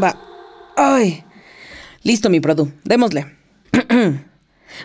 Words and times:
Va. 0.00 0.16
Ay. 0.76 1.24
Listo, 2.02 2.30
mi 2.30 2.40
produ. 2.40 2.72
Démosle. 2.84 3.26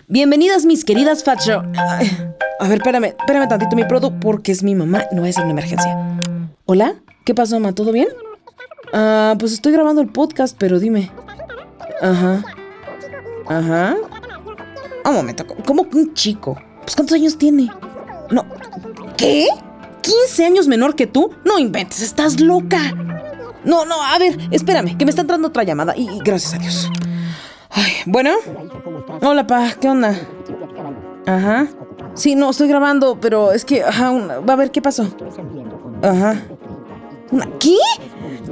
Bienvenidas, 0.08 0.66
mis 0.66 0.84
queridas 0.84 1.24
Fat 1.24 1.40
A 1.48 2.68
ver, 2.68 2.78
espérame, 2.78 3.14
espérame 3.18 3.48
tantito, 3.48 3.74
mi 3.74 3.84
produ, 3.84 4.20
porque 4.20 4.52
es 4.52 4.62
mi 4.62 4.74
mamá. 4.74 5.04
No 5.12 5.24
ser 5.32 5.44
una 5.44 5.52
emergencia. 5.52 5.96
¿Hola? 6.66 6.96
¿Qué 7.24 7.34
pasó, 7.34 7.58
mamá? 7.58 7.74
¿Todo 7.74 7.92
bien? 7.92 8.08
Ah, 8.92 9.34
pues 9.38 9.52
estoy 9.52 9.72
grabando 9.72 10.02
el 10.02 10.08
podcast, 10.08 10.56
pero 10.58 10.78
dime. 10.78 11.10
Ajá. 12.02 12.44
Ajá. 13.46 13.96
Un 15.04 15.14
momento, 15.14 15.46
¿cómo 15.64 15.88
que 15.88 15.96
un 15.96 16.12
chico? 16.12 16.60
Pues 16.82 16.94
¿cuántos 16.94 17.14
años 17.14 17.38
tiene? 17.38 17.70
No. 18.30 18.44
¿Qué? 19.16 19.46
¿15 20.02 20.44
años 20.44 20.68
menor 20.68 20.94
que 20.94 21.06
tú? 21.06 21.30
No 21.44 21.58
inventes, 21.58 22.02
estás 22.02 22.40
loca. 22.40 22.94
No, 23.64 23.84
no, 23.84 24.02
a 24.02 24.18
ver, 24.18 24.38
espérame, 24.50 24.96
que 24.96 25.04
me 25.04 25.10
está 25.10 25.22
entrando 25.22 25.48
otra 25.48 25.64
llamada 25.64 25.96
y, 25.96 26.08
gracias 26.24 26.54
a 26.54 26.58
Dios. 26.58 26.90
Ay, 27.70 27.92
bueno. 28.06 28.32
Hola, 29.22 29.46
pa, 29.46 29.72
¿qué 29.80 29.88
onda? 29.88 30.18
Ajá. 31.26 31.68
Sí, 32.14 32.34
no, 32.34 32.50
estoy 32.50 32.68
grabando, 32.68 33.18
pero 33.20 33.52
es 33.52 33.64
que, 33.64 33.82
ajá, 33.82 34.10
va 34.12 34.52
a 34.52 34.56
ver 34.56 34.70
qué 34.70 34.80
pasó. 34.80 35.08
Ajá. 36.02 36.42
¿Qué? 37.60 37.76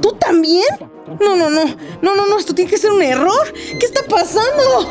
¿Tú 0.01 0.13
también? 0.19 0.65
No, 1.19 1.35
no, 1.35 1.49
no. 1.49 1.65
No, 2.01 2.15
no, 2.15 2.27
no, 2.27 2.37
esto 2.37 2.53
tiene 2.53 2.69
que 2.69 2.77
ser 2.77 2.91
un 2.91 3.01
error. 3.01 3.53
¿Qué 3.53 3.85
está 3.85 4.01
pasando? 4.07 4.87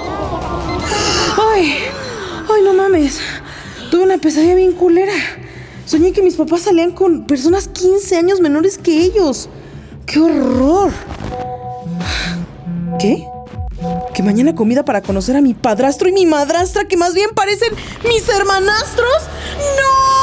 Ay, 1.52 1.74
ay, 2.52 2.62
no 2.64 2.74
mames. 2.74 3.20
Tuve 3.90 4.02
una 4.02 4.18
pesadilla 4.18 4.54
bien 4.54 4.72
culera. 4.72 5.12
Soñé 5.84 6.12
que 6.12 6.22
mis 6.22 6.34
papás 6.34 6.62
salían 6.62 6.90
con 6.90 7.26
personas 7.26 7.68
15 7.68 8.16
años 8.16 8.40
menores 8.40 8.78
que 8.78 9.02
ellos. 9.02 9.48
¡Qué 10.06 10.20
horror! 10.20 10.92
¿Qué? 12.98 13.26
¿Que 14.14 14.22
mañana 14.22 14.54
comida 14.54 14.84
para 14.84 15.02
conocer 15.02 15.36
a 15.36 15.40
mi 15.40 15.54
padrastro 15.54 16.08
y 16.08 16.12
mi 16.12 16.26
madrastra 16.26 16.86
que 16.86 16.96
más 16.96 17.14
bien 17.14 17.30
parecen 17.34 17.74
mis 18.04 18.28
hermanastros? 18.28 19.28
¡No! 19.76 20.16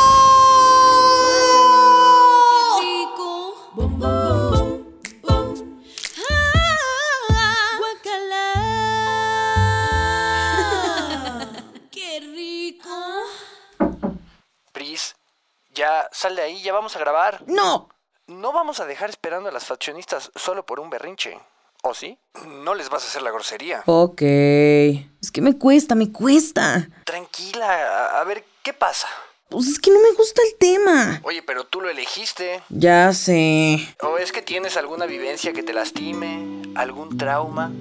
ya 15.74 16.08
sal 16.12 16.36
de 16.36 16.42
ahí, 16.44 16.62
ya 16.62 16.74
vamos 16.74 16.96
a 16.96 17.00
grabar. 17.00 17.44
¡No! 17.48 17.90
No 18.28 18.54
vamos 18.54 18.80
a 18.80 18.86
dejar 18.86 19.10
esperando 19.10 19.50
a 19.50 19.52
las 19.52 19.66
faccionistas 19.66 20.32
solo 20.36 20.66
por 20.66 20.80
un 20.80 20.90
berrinche. 20.90 21.38
¿O 21.84 21.94
sí? 21.94 22.18
No 22.64 22.74
les 22.74 22.90
vas 22.90 23.04
a 23.04 23.08
hacer 23.08 23.22
la 23.22 23.32
grosería. 23.32 23.84
Ok. 23.86 24.22
Es 24.22 25.30
que 25.34 25.42
me 25.42 25.58
cuesta, 25.58 25.94
me 25.96 26.10
cuesta. 26.10 26.88
Tranquila, 27.04 27.68
a, 27.68 28.22
a 28.22 28.24
ver, 28.24 28.46
¿qué 28.64 28.72
pasa? 28.72 29.10
Pues 29.50 29.68
es 29.68 29.78
que 29.78 29.92
no 29.92 30.00
me 30.00 30.14
gusta 30.14 30.42
el 30.42 30.58
tema. 30.58 31.20
Oye, 31.24 31.44
pero 31.44 31.66
tú 31.66 31.82
lo 31.82 31.90
elegiste. 31.90 32.64
Ya 32.70 33.12
sé. 33.12 33.94
¿O 34.02 34.18
es 34.18 34.32
que 34.32 34.42
tienes 34.42 34.78
alguna 34.78 35.06
vivencia 35.06 35.52
que 35.52 35.62
te 35.62 35.74
lastime? 35.74 36.62
¿Algún 36.76 37.18
trauma? 37.18 37.72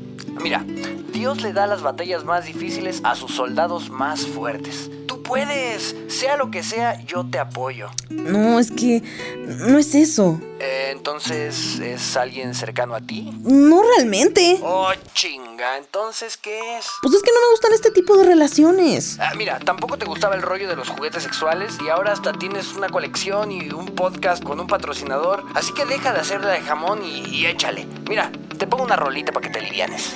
Mira, 0.41 0.65
Dios 1.13 1.41
le 1.41 1.53
da 1.53 1.69
las 1.69 1.83
batallas 1.83 2.25
más 2.25 2.47
difíciles 2.47 3.01
a 3.05 3.15
sus 3.15 3.33
soldados 3.37 3.91
más 3.91 4.27
fuertes. 4.27 4.91
Tú 5.23 5.35
puedes, 5.35 5.95
sea 6.09 6.37
lo 6.37 6.51
que 6.51 6.63
sea, 6.63 7.01
yo 7.05 7.25
te 7.25 7.39
apoyo. 7.39 7.91
No, 8.09 8.59
es 8.59 8.71
que 8.71 9.03
no 9.47 9.79
es 9.79 9.95
eso. 9.95 10.41
Eh, 10.59 10.89
entonces, 10.91 11.79
¿es 11.81 12.17
alguien 12.17 12.55
cercano 12.55 12.95
a 12.95 13.01
ti? 13.01 13.31
No 13.43 13.83
realmente. 13.83 14.59
Oh, 14.63 14.91
chinga, 15.15 15.79
entonces, 15.79 16.37
¿qué 16.37 16.77
es? 16.79 16.87
Pues 17.03 17.15
es 17.15 17.23
que 17.23 17.31
no 17.31 17.41
me 17.41 17.51
gustan 17.53 17.73
este 17.73 17.91
tipo 17.91 18.17
de 18.17 18.25
relaciones. 18.25 19.19
Ah, 19.21 19.33
mira, 19.37 19.59
tampoco 19.59 19.97
te 19.97 20.07
gustaba 20.07 20.35
el 20.35 20.43
rollo 20.43 20.69
de 20.69 20.77
los 20.77 20.89
juguetes 20.89 21.23
sexuales 21.23 21.75
y 21.85 21.89
ahora 21.89 22.13
hasta 22.13 22.33
tienes 22.33 22.75
una 22.75 22.89
colección 22.89 23.53
y 23.53 23.71
un 23.71 23.87
podcast 23.87 24.43
con 24.43 24.61
un 24.61 24.67
patrocinador. 24.67 25.45
Así 25.55 25.73
que 25.73 25.85
deja 25.85 26.13
de 26.13 26.21
hacerla 26.21 26.51
de 26.53 26.61
jamón 26.63 27.05
y, 27.05 27.21
y 27.29 27.47
échale. 27.47 27.87
Mira, 28.09 28.33
te 28.59 28.67
pongo 28.67 28.85
una 28.85 28.97
rolita 28.97 29.31
para 29.31 29.47
que 29.47 29.53
te 29.53 29.59
alivianes. 29.61 30.15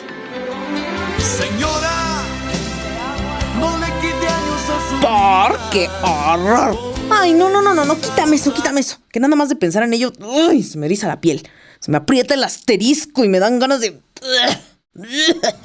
Señora, 1.18 2.25
¡Por 5.00 5.58
qué 5.70 5.88
horror! 6.02 6.76
Ay, 7.10 7.32
no, 7.32 7.48
no, 7.48 7.62
no, 7.62 7.74
no, 7.74 7.84
no, 7.84 8.00
quítame 8.00 8.36
eso, 8.36 8.52
quítame 8.52 8.80
eso. 8.80 8.98
Que 9.10 9.20
nada 9.20 9.36
más 9.36 9.48
de 9.48 9.56
pensar 9.56 9.82
en 9.82 9.92
ello, 9.92 10.12
uy, 10.20 10.62
se 10.62 10.78
me 10.78 10.86
eriza 10.86 11.06
la 11.06 11.20
piel. 11.20 11.48
Se 11.80 11.90
me 11.90 11.98
aprieta 11.98 12.34
el 12.34 12.44
asterisco 12.44 13.24
y 13.24 13.28
me 13.28 13.38
dan 13.38 13.58
ganas 13.58 13.80
de... 13.80 14.00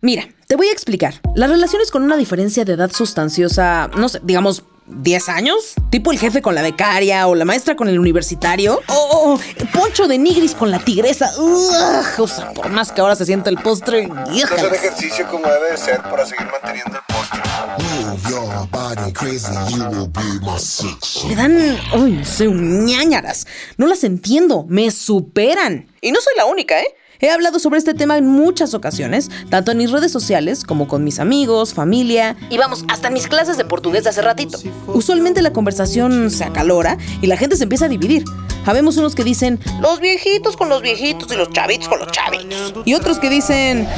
Mira, 0.00 0.28
te 0.46 0.56
voy 0.56 0.68
a 0.68 0.72
explicar. 0.72 1.20
Las 1.34 1.50
relaciones 1.50 1.90
con 1.90 2.02
una 2.02 2.16
diferencia 2.16 2.64
de 2.64 2.74
edad 2.74 2.90
sustanciosa, 2.92 3.90
no 3.96 4.08
sé, 4.08 4.20
digamos, 4.22 4.64
10 4.88 5.28
años, 5.28 5.74
tipo 5.90 6.12
el 6.12 6.18
jefe 6.18 6.42
con 6.42 6.54
la 6.54 6.62
becaria 6.62 7.26
o 7.26 7.34
la 7.34 7.44
maestra 7.44 7.76
con 7.76 7.88
el 7.88 7.98
universitario, 7.98 8.80
o 8.88 9.16
o 9.16 9.38
Poncho 9.72 10.06
de 10.06 10.18
Nigris 10.18 10.54
con 10.54 10.70
la 10.70 10.78
tigresa. 10.78 11.30
Ugh, 11.38 12.04
o 12.18 12.28
sea, 12.28 12.52
por 12.52 12.68
más 12.68 12.92
que 12.92 13.00
ahora 13.00 13.16
se 13.16 13.26
sienta 13.26 13.50
el 13.50 13.58
postre. 13.58 14.08
Hacer 14.44 14.74
ejercicio 14.74 15.26
como 15.28 15.46
debe 15.48 15.72
de 15.72 15.76
ser 15.76 16.02
para 16.02 16.24
seguir 16.24 16.46
manteniendo 16.50 16.98
el 16.98 17.14
postre. 17.14 17.40
Move 17.78 18.30
your 18.30 18.68
body 18.70 19.12
crazy, 19.12 19.52
you 19.70 19.84
will 19.84 20.08
be 20.08 20.22
my 20.42 20.58
sex. 20.58 21.24
Me 21.26 21.34
dan, 21.34 21.56
ay, 21.92 22.12
no 22.12 22.24
sé, 22.24 22.46
ñañaras. 22.46 23.46
No 23.76 23.86
las 23.86 24.04
entiendo, 24.04 24.64
me 24.68 24.90
superan. 24.90 25.88
Y 26.00 26.12
no 26.12 26.20
soy 26.20 26.34
la 26.36 26.44
única, 26.44 26.80
¿eh? 26.80 26.94
He 27.20 27.30
hablado 27.30 27.58
sobre 27.58 27.78
este 27.78 27.94
tema 27.94 28.18
en 28.18 28.26
muchas 28.26 28.74
ocasiones, 28.74 29.30
tanto 29.48 29.72
en 29.72 29.78
mis 29.78 29.90
redes 29.90 30.12
sociales 30.12 30.64
como 30.64 30.86
con 30.86 31.04
mis 31.04 31.18
amigos, 31.18 31.74
familia 31.74 32.36
y 32.50 32.58
vamos, 32.58 32.84
hasta 32.88 33.08
en 33.08 33.14
mis 33.14 33.26
clases 33.26 33.56
de 33.56 33.64
portugués 33.64 34.04
de 34.04 34.10
hace 34.10 34.22
ratito. 34.22 34.58
Usualmente 34.86 35.42
la 35.42 35.52
conversación 35.52 36.30
se 36.30 36.44
acalora 36.44 36.98
y 37.22 37.26
la 37.26 37.36
gente 37.36 37.56
se 37.56 37.64
empieza 37.64 37.86
a 37.86 37.88
dividir. 37.88 38.24
Habemos 38.66 38.96
unos 38.96 39.14
que 39.14 39.24
dicen 39.24 39.60
los 39.80 40.00
viejitos 40.00 40.56
con 40.56 40.68
los 40.68 40.82
viejitos 40.82 41.32
y 41.32 41.36
los 41.36 41.50
chavitos 41.50 41.88
con 41.88 42.00
los 42.00 42.10
chavitos. 42.10 42.82
Y 42.84 42.94
otros 42.94 43.18
que 43.18 43.30
dicen, 43.30 43.88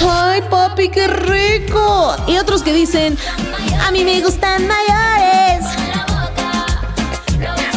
¡ay 0.00 0.42
papi, 0.50 0.88
qué 0.88 1.06
rico! 1.06 2.16
Y 2.26 2.38
otros 2.38 2.62
que 2.62 2.72
dicen, 2.72 3.16
a 3.80 3.90
mí 3.90 4.02
me 4.02 4.20
gustan 4.22 4.66
mayores. 4.66 5.66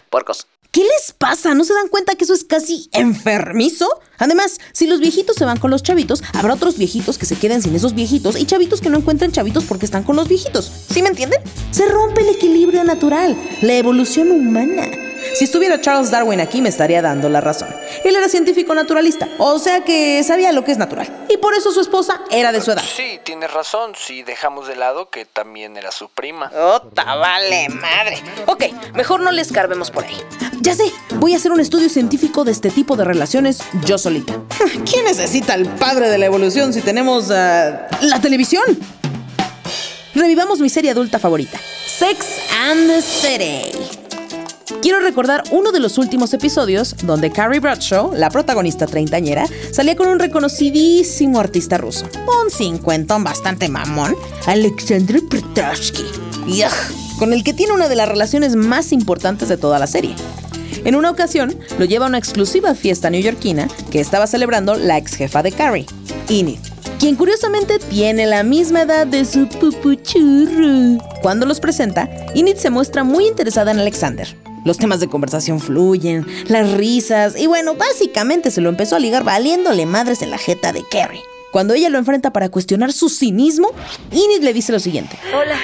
Porcos. 0.09 0.47
¿Qué 0.71 0.83
les 0.83 1.11
pasa? 1.11 1.53
¿No 1.53 1.63
se 1.63 1.73
dan 1.73 1.89
cuenta 1.89 2.15
que 2.15 2.23
eso 2.23 2.33
es 2.33 2.43
casi 2.43 2.89
enfermizo? 2.93 3.87
Además, 4.17 4.59
si 4.71 4.87
los 4.87 4.99
viejitos 4.99 5.35
se 5.35 5.45
van 5.45 5.59
con 5.59 5.71
los 5.71 5.83
chavitos, 5.83 6.23
habrá 6.33 6.53
otros 6.53 6.77
viejitos 6.77 7.17
que 7.17 7.25
se 7.25 7.37
queden 7.37 7.61
sin 7.61 7.75
esos 7.75 7.93
viejitos 7.93 8.37
y 8.37 8.45
chavitos 8.45 8.81
que 8.81 8.89
no 8.89 8.97
encuentran 8.97 9.31
chavitos 9.31 9.63
porque 9.65 9.85
están 9.85 10.03
con 10.03 10.15
los 10.15 10.27
viejitos. 10.27 10.71
¿Sí 10.89 11.01
me 11.01 11.09
entienden? 11.09 11.41
Se 11.71 11.87
rompe 11.87 12.21
el 12.21 12.29
equilibrio 12.29 12.83
natural, 12.83 13.35
la 13.61 13.73
evolución 13.73 14.31
humana. 14.31 15.07
Si 15.33 15.45
estuviera 15.45 15.81
Charles 15.81 16.11
Darwin 16.11 16.39
aquí 16.39 16.61
me 16.61 16.69
estaría 16.69 17.01
dando 17.01 17.29
la 17.29 17.41
razón. 17.41 17.69
Él 18.03 18.15
era 18.15 18.29
científico 18.29 18.73
naturalista, 18.73 19.27
o 19.37 19.59
sea 19.59 19.83
que 19.83 20.23
sabía 20.23 20.51
lo 20.51 20.63
que 20.63 20.71
es 20.71 20.77
natural. 20.77 21.25
Y 21.29 21.37
por 21.37 21.53
eso 21.53 21.71
su 21.71 21.81
esposa 21.81 22.21
era 22.31 22.51
de 22.51 22.61
su 22.61 22.71
edad. 22.71 22.83
Sí, 22.83 23.19
tienes 23.23 23.51
razón, 23.51 23.93
si 23.95 24.23
dejamos 24.23 24.67
de 24.67 24.75
lado 24.75 25.09
que 25.09 25.25
también 25.25 25.77
era 25.77 25.91
su 25.91 26.09
prima. 26.09 26.51
¡Ota, 26.55 27.15
vale, 27.15 27.69
madre! 27.69 28.21
Ok, 28.45 28.65
mejor 28.93 29.19
no 29.19 29.31
le 29.31 29.41
escarbemos 29.41 29.91
por 29.91 30.05
ahí. 30.05 30.17
Ya 30.61 30.73
sé, 30.75 30.91
voy 31.15 31.33
a 31.33 31.37
hacer 31.37 31.51
un 31.51 31.59
estudio 31.59 31.89
científico 31.89 32.43
de 32.43 32.51
este 32.51 32.71
tipo 32.71 32.95
de 32.95 33.05
relaciones 33.05 33.59
yo 33.85 33.97
solita. 34.07 34.41
¿Quién 34.89 35.03
necesita 35.03 35.53
al 35.53 35.65
padre 35.65 36.09
de 36.09 36.17
la 36.17 36.25
evolución 36.25 36.71
si 36.71 36.79
tenemos 36.81 37.29
ah, 37.29 37.89
la 38.01 38.21
televisión? 38.21 38.63
Revivamos 40.15 40.61
mi 40.61 40.69
serie 40.69 40.91
adulta 40.91 41.19
favorita, 41.19 41.59
Sex 41.85 42.25
and 42.69 42.87
the 42.87 43.01
City. 43.01 43.77
Quiero 44.81 45.01
recordar 45.01 45.43
uno 45.51 45.73
de 45.73 45.81
los 45.81 45.97
últimos 45.97 46.33
episodios 46.33 46.95
donde 47.03 47.31
Carrie 47.31 47.59
Bradshaw, 47.59 48.13
la 48.15 48.29
protagonista 48.29 48.85
treintañera, 48.85 49.45
salía 49.73 49.97
con 49.97 50.07
un 50.07 50.19
reconocidísimo 50.19 51.41
artista 51.41 51.77
ruso, 51.77 52.07
un 52.43 52.49
cincuentón 52.49 53.25
bastante 53.25 53.67
mamón, 53.67 54.15
Alexander 54.45 55.21
Petrovsky, 55.29 56.05
Yuck, 56.47 57.19
con 57.19 57.33
el 57.33 57.43
que 57.43 57.53
tiene 57.53 57.73
una 57.73 57.89
de 57.89 57.95
las 57.95 58.07
relaciones 58.07 58.55
más 58.55 58.93
importantes 58.93 59.49
de 59.49 59.57
toda 59.57 59.79
la 59.79 59.87
serie. 59.87 60.15
En 60.87 60.95
una 60.95 61.11
ocasión, 61.11 61.53
lo 61.77 61.83
lleva 61.83 62.05
a 62.05 62.07
una 62.07 62.17
exclusiva 62.17 62.73
fiesta 62.73 63.09
neoyorquina 63.09 63.67
que 63.91 63.99
estaba 63.99 64.25
celebrando 64.25 64.75
la 64.75 64.97
ex 64.97 65.15
jefa 65.15 65.43
de 65.43 65.51
Carrie, 65.51 65.85
Enid, 66.29 66.59
quien 66.97 67.17
curiosamente 67.17 67.77
tiene 67.77 68.25
la 68.25 68.41
misma 68.43 68.83
edad 68.83 69.05
de 69.05 69.25
su 69.25 69.49
pupuchurro. 69.49 71.03
Cuando 71.21 71.45
los 71.45 71.59
presenta, 71.59 72.09
Enid 72.33 72.55
se 72.55 72.69
muestra 72.69 73.03
muy 73.03 73.27
interesada 73.27 73.71
en 73.71 73.79
Alexander. 73.79 74.33
Los 74.63 74.77
temas 74.77 75.01
de 75.01 75.09
conversación 75.09 75.59
fluyen, 75.59 76.25
las 76.47 76.71
risas, 76.71 77.37
y 77.37 77.47
bueno, 77.47 77.75
básicamente 77.75 78.49
se 78.49 78.61
lo 78.61 78.69
empezó 78.69 78.95
a 78.95 78.99
ligar 78.99 79.25
valiéndole 79.25 79.85
madres 79.85 80.21
en 80.21 80.31
la 80.31 80.37
jeta 80.37 80.71
de 80.71 80.85
Carrie. 80.89 81.19
Cuando 81.57 81.73
ella 81.73 81.89
lo 81.89 81.97
enfrenta 81.97 82.31
para 82.31 82.49
cuestionar 82.49 82.93
su 82.93 83.09
cinismo, 83.09 83.71
Enid 84.11 84.43
le 84.43 84.53
dice 84.53 84.71
lo 84.71 84.79
siguiente. 84.79 85.17
Hola. 85.33 85.57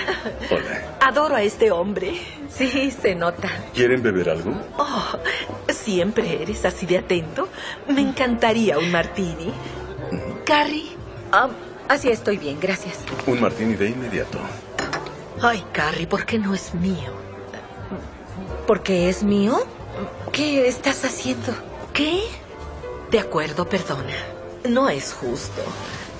Hola. 0.49 0.97
Adoro 0.99 1.35
a 1.35 1.43
este 1.43 1.69
hombre. 1.69 2.19
Sí, 2.49 2.89
se 2.89 3.13
nota. 3.13 3.47
¿Quieren 3.75 4.01
beber 4.01 4.31
algo? 4.31 4.59
Oh, 4.75 5.19
siempre 5.71 6.41
eres 6.41 6.65
así 6.65 6.87
de 6.87 6.97
atento. 6.97 7.47
Me 7.87 8.01
encantaría 8.01 8.79
un 8.79 8.91
martini. 8.91 9.53
Carrie. 10.43 10.97
Ah, 11.31 11.49
así 11.87 12.09
estoy 12.09 12.37
bien, 12.37 12.57
gracias. 12.59 12.97
Un 13.27 13.39
martini 13.39 13.75
de 13.75 13.89
inmediato. 13.89 14.39
Ay, 15.43 15.63
Carrie, 15.73 16.07
¿por 16.07 16.25
qué 16.25 16.39
no 16.39 16.55
es 16.55 16.73
mío? 16.73 17.13
¿Por 18.65 18.81
qué 18.81 19.09
es 19.09 19.21
mío? 19.21 19.59
¿Qué 20.31 20.67
estás 20.67 21.05
haciendo? 21.05 21.53
¿Qué? 21.93 22.23
De 23.11 23.19
acuerdo, 23.19 23.69
perdona. 23.69 24.32
No 24.69 24.87
es 24.87 25.13
justo. 25.13 25.61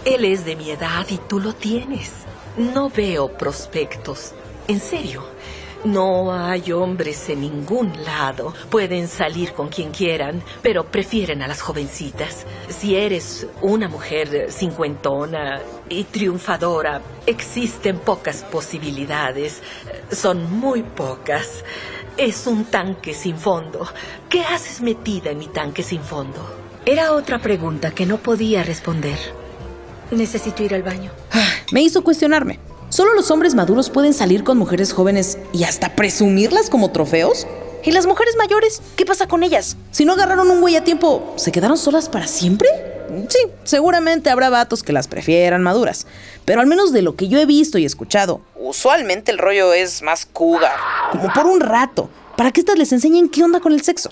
Él 0.04 0.26
es 0.26 0.44
de 0.44 0.58
mi 0.58 0.70
edad 0.70 1.06
y 1.10 1.18
tú 1.18 1.40
lo 1.40 1.54
tienes. 1.54 2.12
No 2.58 2.90
veo 2.90 3.30
prospectos. 3.38 4.34
En 4.68 4.82
serio. 4.82 5.24
No 5.86 6.34
hay 6.34 6.72
hombres 6.74 7.30
en 7.30 7.42
ningún 7.42 8.04
lado. 8.04 8.54
Pueden 8.70 9.08
salir 9.08 9.54
con 9.54 9.70
quien 9.70 9.92
quieran, 9.92 10.44
pero 10.62 10.86
prefieren 10.86 11.42
a 11.42 11.48
las 11.48 11.62
jovencitas. 11.62 12.46
Si 12.68 12.96
eres 12.96 13.48
una 13.62 13.88
mujer 13.88 14.52
cincuentona 14.52 15.62
y 15.88 16.04
triunfadora, 16.06 17.02
existen 17.26 18.00
pocas 18.00 18.44
posibilidades. 18.44 19.62
Son 20.12 20.52
muy 20.52 20.84
pocas. 20.84 21.64
Es 22.18 22.46
un 22.46 22.66
tanque 22.66 23.14
sin 23.14 23.38
fondo. 23.38 23.88
¿Qué 24.30 24.42
haces 24.42 24.82
metida 24.82 25.32
en 25.32 25.40
mi 25.40 25.48
tanque 25.48 25.82
sin 25.84 26.02
fondo? 26.02 26.63
Era 26.86 27.14
otra 27.14 27.40
pregunta 27.40 27.92
que 27.92 28.06
no 28.06 28.18
podía 28.18 28.62
responder. 28.62 29.18
Necesito 30.12 30.64
ir 30.64 30.76
al 30.76 30.84
baño. 30.84 31.12
Me 31.72 31.82
hizo 31.82 32.04
cuestionarme. 32.04 32.60
¿Solo 32.90 33.14
los 33.14 33.32
hombres 33.32 33.56
maduros 33.56 33.90
pueden 33.90 34.14
salir 34.14 34.44
con 34.44 34.58
mujeres 34.58 34.92
jóvenes 34.92 35.38
y 35.54 35.64
hasta 35.64 35.96
presumirlas 35.96 36.70
como 36.70 36.92
trofeos? 36.92 37.48
¿Y 37.86 37.92
las 37.92 38.06
mujeres 38.06 38.36
mayores? 38.38 38.82
¿Qué 38.98 39.06
pasa 39.06 39.28
con 39.30 39.44
ellas? 39.44 39.78
Si 39.92 40.04
no 40.04 40.12
agarraron 40.12 40.52
un 40.52 40.60
güey 40.60 40.76
a 40.76 40.84
tiempo, 40.84 41.34
¿se 41.38 41.54
quedaron 41.54 41.78
solas 41.78 42.10
para 42.10 42.28
siempre? 42.28 42.68
Sí, 43.30 43.40
seguramente 43.64 44.30
habrá 44.30 44.50
vatos 44.50 44.84
que 44.84 44.92
las 44.92 45.08
prefieran 45.08 45.64
maduras. 45.64 46.06
Pero 46.44 46.60
al 46.60 46.68
menos 46.68 46.92
de 46.92 47.02
lo 47.02 47.16
que 47.16 47.30
yo 47.30 47.40
he 47.40 47.46
visto 47.46 47.78
y 47.78 47.86
escuchado, 47.86 48.42
usualmente 48.56 49.32
el 49.32 49.38
rollo 49.38 49.72
es 49.72 50.02
más 50.02 50.26
cougar. 50.26 50.76
Como 51.12 51.32
por 51.32 51.46
un 51.46 51.62
rato. 51.62 52.10
Para 52.36 52.52
que 52.52 52.60
estas 52.60 52.78
les 52.78 52.92
enseñen 52.92 53.30
qué 53.30 53.42
onda 53.42 53.62
con 53.62 53.72
el 53.72 53.84
sexo. 53.84 54.10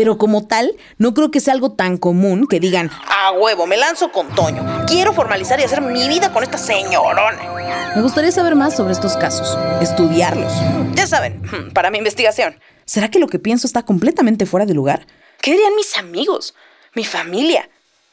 Pero 0.00 0.16
como 0.16 0.46
tal, 0.46 0.78
no 0.96 1.12
creo 1.12 1.30
que 1.30 1.40
sea 1.40 1.52
algo 1.52 1.72
tan 1.72 1.98
común 1.98 2.46
que 2.46 2.58
digan, 2.58 2.90
a 3.06 3.32
huevo, 3.32 3.66
me 3.66 3.76
lanzo 3.76 4.10
con 4.10 4.34
Toño. 4.34 4.86
Quiero 4.86 5.12
formalizar 5.12 5.60
y 5.60 5.64
hacer 5.64 5.82
mi 5.82 6.08
vida 6.08 6.32
con 6.32 6.42
esta 6.42 6.56
señorona. 6.56 7.92
Me 7.94 8.00
gustaría 8.00 8.32
saber 8.32 8.54
más 8.54 8.74
sobre 8.74 8.94
estos 8.94 9.14
casos, 9.18 9.58
estudiarlos. 9.82 10.54
Ya 10.94 11.06
saben, 11.06 11.42
para 11.74 11.90
mi 11.90 11.98
investigación. 11.98 12.58
¿Será 12.86 13.10
que 13.10 13.18
lo 13.18 13.26
que 13.26 13.38
pienso 13.38 13.66
está 13.66 13.82
completamente 13.82 14.46
fuera 14.46 14.64
de 14.64 14.72
lugar? 14.72 15.06
¿Qué 15.42 15.50
dirían 15.50 15.76
mis 15.76 15.94
amigos? 15.98 16.54
¿Mi 16.94 17.04
familia? 17.04 17.68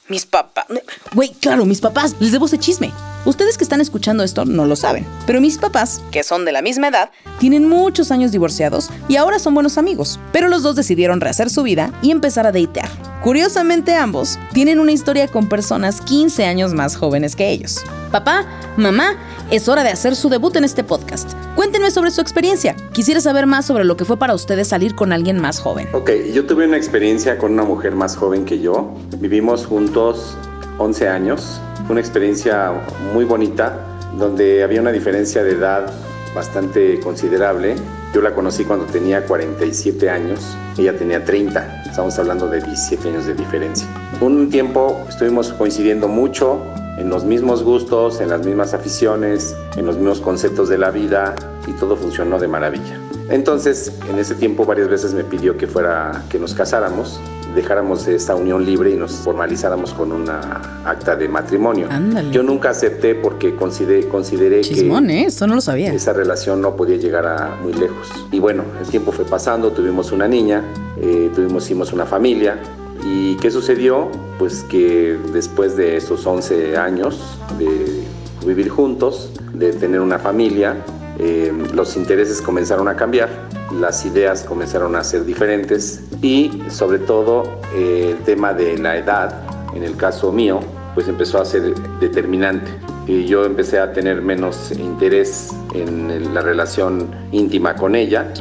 ¿Mis 0.09 0.25
papás? 0.25 0.65
Güey, 1.13 1.31
claro, 1.33 1.65
mis 1.65 1.81
papás. 1.81 2.15
Les 2.19 2.31
debo 2.31 2.45
ese 2.45 2.57
chisme. 2.57 2.91
Ustedes 3.25 3.57
que 3.57 3.63
están 3.63 3.81
escuchando 3.81 4.23
esto 4.23 4.45
no 4.45 4.65
lo 4.65 4.77
saben, 4.77 5.05
pero 5.25 5.41
mis 5.41 5.57
papás, 5.57 6.01
que 6.11 6.23
son 6.23 6.45
de 6.45 6.53
la 6.53 6.61
misma 6.61 6.87
edad, 6.87 7.11
tienen 7.39 7.67
muchos 7.67 8.09
años 8.11 8.31
divorciados 8.31 8.89
y 9.09 9.17
ahora 9.17 9.37
son 9.37 9.53
buenos 9.53 9.77
amigos, 9.77 10.17
pero 10.31 10.47
los 10.47 10.63
dos 10.63 10.77
decidieron 10.77 11.19
rehacer 11.19 11.49
su 11.49 11.63
vida 11.63 11.91
y 12.01 12.11
empezar 12.11 12.47
a 12.47 12.53
datear. 12.53 13.06
Curiosamente 13.23 13.95
ambos 13.95 14.37
tienen 14.53 14.79
una 14.79 14.91
historia 14.91 15.27
con 15.27 15.49
personas 15.49 16.01
15 16.01 16.45
años 16.45 16.73
más 16.73 16.95
jóvenes 16.95 17.35
que 17.35 17.49
ellos. 17.49 17.83
Papá, 18.11 18.45
mamá, 18.77 19.17
es 19.49 19.67
hora 19.67 19.83
de 19.83 19.89
hacer 19.89 20.15
su 20.15 20.29
debut 20.29 20.55
en 20.55 20.63
este 20.63 20.83
podcast. 20.83 21.33
Cuéntenme 21.55 21.89
sobre 21.89 22.11
su 22.11 22.21
experiencia. 22.21 22.75
Quisiera 22.93 23.19
saber 23.19 23.47
más 23.47 23.65
sobre 23.65 23.85
lo 23.85 23.97
que 23.97 24.05
fue 24.05 24.17
para 24.17 24.35
ustedes 24.35 24.67
salir 24.67 24.93
con 24.93 25.11
alguien 25.11 25.41
más 25.41 25.59
joven. 25.59 25.87
Ok, 25.93 26.11
yo 26.31 26.45
tuve 26.45 26.67
una 26.67 26.77
experiencia 26.77 27.39
con 27.39 27.53
una 27.53 27.63
mujer 27.63 27.95
más 27.95 28.15
joven 28.15 28.45
que 28.45 28.59
yo. 28.59 28.93
Vivimos 29.17 29.65
juntos 29.65 30.37
11 30.77 31.07
años. 31.09 31.59
Una 31.89 31.99
experiencia 31.99 32.71
muy 33.13 33.25
bonita, 33.25 33.79
donde 34.17 34.63
había 34.63 34.79
una 34.79 34.91
diferencia 34.91 35.43
de 35.43 35.51
edad 35.53 35.91
bastante 36.33 36.99
considerable. 36.99 37.75
Yo 38.13 38.21
la 38.21 38.33
conocí 38.33 38.63
cuando 38.63 38.85
tenía 38.85 39.25
47 39.25 40.09
años, 40.09 40.57
ella 40.77 40.97
tenía 40.97 41.23
30. 41.23 41.83
Estamos 41.89 42.17
hablando 42.19 42.47
de 42.47 42.61
17 42.61 43.09
años 43.09 43.25
de 43.25 43.33
diferencia. 43.33 43.87
Un 44.21 44.49
tiempo 44.49 45.05
estuvimos 45.09 45.53
coincidiendo 45.53 46.07
mucho 46.07 46.61
en 46.97 47.09
los 47.09 47.23
mismos 47.25 47.63
gustos, 47.63 48.21
en 48.21 48.29
las 48.29 48.45
mismas 48.45 48.73
aficiones, 48.73 49.55
en 49.75 49.85
los 49.85 49.97
mismos 49.97 50.19
conceptos 50.19 50.69
de 50.69 50.77
la 50.77 50.91
vida 50.91 51.35
y 51.67 51.71
todo 51.73 51.95
funcionó 51.95 52.39
de 52.39 52.47
maravilla. 52.47 52.99
Entonces, 53.29 53.91
en 54.09 54.17
ese 54.17 54.35
tiempo 54.35 54.65
varias 54.65 54.87
veces 54.87 55.13
me 55.13 55.23
pidió 55.23 55.57
que 55.57 55.67
fuera 55.67 56.23
que 56.29 56.39
nos 56.39 56.53
casáramos 56.53 57.19
dejáramos 57.57 58.07
esta 58.07 58.35
unión 58.35 58.63
libre 58.63 58.91
y 58.91 58.95
nos 58.95 59.11
formalizáramos 59.13 59.91
con 59.93 60.11
una 60.11 60.81
acta 60.85 61.15
de 61.15 61.27
matrimonio. 61.27 61.87
Ándale. 61.89 62.31
Yo 62.31 62.43
nunca 62.43 62.69
acepté 62.69 63.15
porque 63.15 63.55
consideré, 63.55 64.07
consideré 64.07 64.61
Chismón, 64.61 65.07
que 65.07 65.21
¿eh? 65.21 65.25
Esto 65.25 65.47
no 65.47 65.55
lo 65.55 65.61
sabía. 65.61 65.91
esa 65.91 66.13
relación 66.13 66.61
no 66.61 66.75
podía 66.75 66.97
llegar 66.97 67.25
a 67.25 67.57
muy 67.61 67.73
lejos. 67.73 68.09
Y 68.31 68.39
bueno, 68.39 68.63
el 68.79 68.87
tiempo 68.87 69.11
fue 69.11 69.25
pasando, 69.25 69.71
tuvimos 69.71 70.11
una 70.11 70.27
niña, 70.27 70.63
eh, 71.01 71.31
tuvimos, 71.33 71.65
hicimos 71.65 71.91
una 71.93 72.05
familia. 72.05 72.59
¿Y 73.03 73.35
qué 73.37 73.49
sucedió? 73.49 74.09
Pues 74.37 74.63
que 74.63 75.17
después 75.33 75.75
de 75.75 75.97
esos 75.97 76.25
11 76.25 76.77
años 76.77 77.39
de 77.57 78.03
vivir 78.45 78.69
juntos, 78.69 79.31
de 79.53 79.73
tener 79.73 79.99
una 79.99 80.19
familia, 80.19 80.77
eh, 81.17 81.51
los 81.73 81.97
intereses 81.97 82.39
comenzaron 82.39 82.87
a 82.87 82.95
cambiar, 82.95 83.29
las 83.73 84.05
ideas 84.05 84.43
comenzaron 84.43 84.95
a 84.95 85.03
ser 85.03 85.25
diferentes 85.25 86.01
y 86.21 86.61
sobre 86.69 86.99
todo 86.99 87.43
eh, 87.75 88.15
el 88.17 88.23
tema 88.23 88.53
de 88.53 88.77
la 88.77 88.97
edad, 88.97 89.41
en 89.75 89.83
el 89.83 89.95
caso 89.97 90.31
mío, 90.31 90.59
pues 90.95 91.07
empezó 91.07 91.41
a 91.41 91.45
ser 91.45 91.73
determinante. 91.99 92.71
Y 93.05 93.25
yo 93.25 93.45
empecé 93.45 93.79
a 93.79 93.93
tener 93.93 94.21
menos 94.21 94.71
interés 94.71 95.49
en 95.73 96.33
la 96.33 96.41
relación 96.41 97.07
íntima 97.31 97.75
con 97.75 97.95
ella 97.95 98.33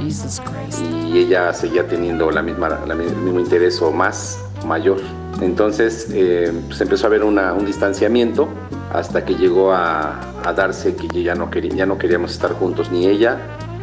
y 1.12 1.18
ella 1.18 1.52
seguía 1.52 1.86
teniendo 1.86 2.30
la 2.32 2.42
misma, 2.42 2.68
la 2.86 2.94
el 2.94 3.14
mismo 3.16 3.38
interés 3.38 3.80
o 3.80 3.92
más, 3.92 4.38
mayor. 4.66 4.98
Entonces 5.40 6.08
eh, 6.12 6.50
pues 6.66 6.80
empezó 6.80 7.06
a 7.06 7.08
haber 7.08 7.22
una- 7.22 7.52
un 7.52 7.64
distanciamiento 7.66 8.48
hasta 8.92 9.24
que 9.24 9.34
llegó 9.36 9.72
a, 9.72 10.18
a 10.44 10.52
darse 10.52 10.96
que 10.96 11.06
yo 11.08 11.20
ya 11.20 11.34
no, 11.36 11.48
quería, 11.50 11.72
ya 11.74 11.86
no 11.86 11.96
queríamos 11.98 12.32
estar 12.32 12.52
juntos, 12.52 12.90
ni 12.90 13.06
ella 13.06 13.38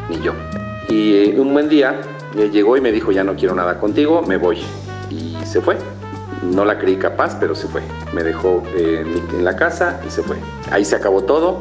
ni 0.09 0.19
yo. 0.21 0.33
Y 0.89 1.13
eh, 1.13 1.39
un 1.39 1.53
buen 1.53 1.69
día 1.69 1.99
eh, 2.35 2.49
llegó 2.51 2.77
y 2.77 2.81
me 2.81 2.91
dijo, 2.91 3.11
ya 3.11 3.23
no 3.23 3.35
quiero 3.35 3.53
nada 3.55 3.79
contigo, 3.79 4.21
me 4.23 4.37
voy. 4.37 4.59
Y 5.09 5.35
se 5.45 5.61
fue. 5.61 5.77
No 6.41 6.65
la 6.65 6.77
creí 6.77 6.97
capaz, 6.97 7.37
pero 7.39 7.55
se 7.55 7.67
fue. 7.67 7.81
Me 8.13 8.23
dejó 8.23 8.63
eh, 8.75 9.05
en 9.33 9.45
la 9.45 9.55
casa 9.55 10.01
y 10.05 10.09
se 10.09 10.23
fue. 10.23 10.37
Ahí 10.71 10.83
se 10.83 10.95
acabó 10.95 11.23
todo. 11.23 11.59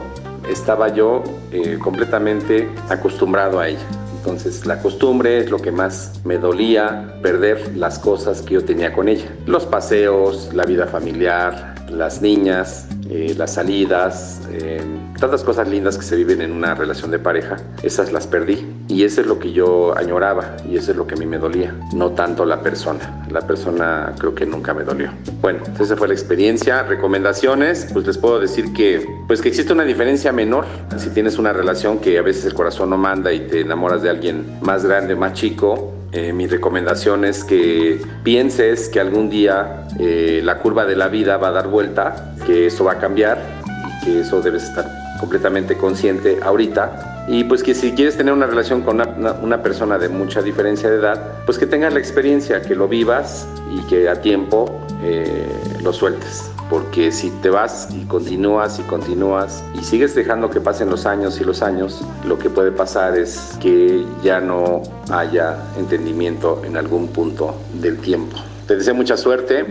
Estaba 0.49 0.89
yo 0.89 1.23
eh, 1.53 1.79
completamente 1.81 2.69
acostumbrado 2.89 3.61
a 3.61 3.69
ella. 3.69 3.87
Entonces 4.17 4.67
la 4.67 4.81
costumbre 4.81 5.39
es 5.39 5.51
lo 5.51 5.59
que 5.59 5.73
más 5.73 6.21
me 6.25 6.39
dolía, 6.39 7.17
perder 7.23 7.77
las 7.77 7.99
cosas 7.99 8.43
que 8.43 8.55
yo 8.55 8.65
tenía 8.65 8.93
con 8.93 9.09
ella. 9.09 9.27
Los 9.47 9.67
paseos, 9.67 10.51
la 10.55 10.65
vida 10.65 10.87
familiar, 10.87 11.72
las 11.93 12.23
niñas, 12.23 12.87
eh, 13.09 13.35
las 13.37 13.55
salidas, 13.55 14.41
eh, 14.51 14.83
tantas 15.19 15.45
cosas 15.45 15.69
lindas 15.69 15.97
que 15.97 16.05
se 16.05 16.17
viven 16.17 16.41
en 16.41 16.53
una 16.53 16.75
relación 16.75 17.11
de 17.11 17.19
pareja, 17.19 17.57
esas 17.83 18.13
las 18.13 18.27
perdí. 18.27 18.67
Y 18.89 19.05
eso 19.05 19.21
es 19.21 19.27
lo 19.27 19.39
que 19.39 19.53
yo 19.53 19.97
añoraba 19.97 20.57
y 20.69 20.77
eso 20.77 20.91
es 20.91 20.97
lo 20.97 21.07
que 21.07 21.15
a 21.15 21.19
mí 21.19 21.27
me 21.27 21.39
dolía, 21.39 21.75
no 21.95 22.11
tanto 22.11 22.45
la 22.45 22.61
persona. 22.61 23.25
La 23.31 23.41
persona 23.41 24.15
creo 24.19 24.35
que 24.35 24.45
nunca 24.45 24.75
me 24.75 24.85
dolió. 24.85 25.11
Bueno, 25.41 25.61
entonces 25.61 25.87
esa 25.87 25.97
fue 25.97 26.09
la 26.09 26.15
experiencia. 26.15 26.83
Recomendaciones, 26.83 27.89
pues 27.93 28.07
les 28.07 28.19
puedo 28.19 28.41
decir 28.41 28.73
que, 28.73 29.07
pues 29.27 29.41
que 29.41 29.49
existe 29.49 29.73
una 29.73 29.85
diferencia 29.85 30.33
menor. 30.33 30.67
Si 30.99 31.11
tienes 31.11 31.39
una 31.39 31.53
relación 31.53 31.99
que 31.99 32.19
a 32.19 32.23
veces 32.23 32.45
el 32.45 32.55
corazón 32.55 32.91
no 32.91 32.99
manda 32.99 33.33
y 33.33 33.41
te 33.41 33.61
enamoras 33.61 34.03
de 34.03 34.11
alguien 34.11 34.59
más 34.61 34.85
grande, 34.85 35.15
más 35.15 35.33
chico, 35.35 35.93
eh, 36.13 36.33
mi 36.35 36.47
recomendación 36.47 37.25
es 37.25 37.43
que 37.43 38.03
pienses 38.23 38.91
que 38.91 39.01
algún 39.01 39.31
día 39.31 39.87
eh, 39.99 40.43
la 40.45 40.59
curva 40.59 40.85
de 40.85 40.95
la 40.95 41.09
vida 41.09 41.39
va 41.39 41.49
a 41.49 41.53
dar 41.53 41.69
vuelta, 41.69 42.35
que 42.47 42.67
eso 42.67 42.85
va 42.85 42.93
a 42.93 42.99
cambiar 42.99 43.43
y 43.65 44.05
que 44.05 44.21
eso 44.21 44.43
debes 44.43 44.65
estar 44.65 44.87
completamente 45.19 45.77
consciente 45.79 46.39
ahorita. 46.43 47.12
Y 47.29 47.45
pues 47.45 47.63
que 47.63 47.75
si 47.75 47.93
quieres 47.93 48.17
tener 48.17 48.33
una 48.35 48.47
relación 48.47 48.83
con 48.83 48.97
una, 48.97 49.33
una- 49.41 49.63
persona 49.63 49.97
de 49.99 50.09
mucha 50.09 50.43
diferencia 50.43 50.91
de 50.91 50.97
edad, 50.97 51.39
pues 51.47 51.57
que 51.59 51.67
tengas 51.67 51.93
la 51.93 52.01
experiencia, 52.01 52.61
que 52.63 52.75
lo 52.75 52.89
vivas 52.89 53.47
y 53.73 53.81
que 53.87 54.09
a 54.09 54.21
tiempo 54.21 54.81
eh, 55.03 55.47
lo 55.83 55.93
sueltes. 55.93 56.51
Porque 56.69 57.13
si 57.13 57.31
te 57.31 57.51
vas 57.51 57.89
y 57.93 58.05
continúas 58.07 58.79
y 58.79 58.83
continúas 58.83 59.63
y 59.79 59.85
sigues 59.85 60.15
dejando 60.15 60.49
que 60.51 60.61
pasen 60.61 60.89
los 60.91 61.05
años 61.07 61.41
y 61.41 61.45
los 61.45 61.63
años, 61.63 62.03
lo 62.27 62.39
que 62.39 62.49
puede 62.51 62.73
pasar 62.73 63.17
es 63.17 63.53
que 63.61 64.05
ya 64.25 64.41
no 64.41 64.83
haya 65.11 65.59
entendimiento 65.79 66.63
en 66.65 66.77
algún 66.77 67.09
punto 67.09 67.55
del 67.75 67.99
tiempo. 67.99 68.37
Te 68.67 68.77
deseo 68.77 68.95
mucha 68.95 69.17
suerte. 69.17 69.65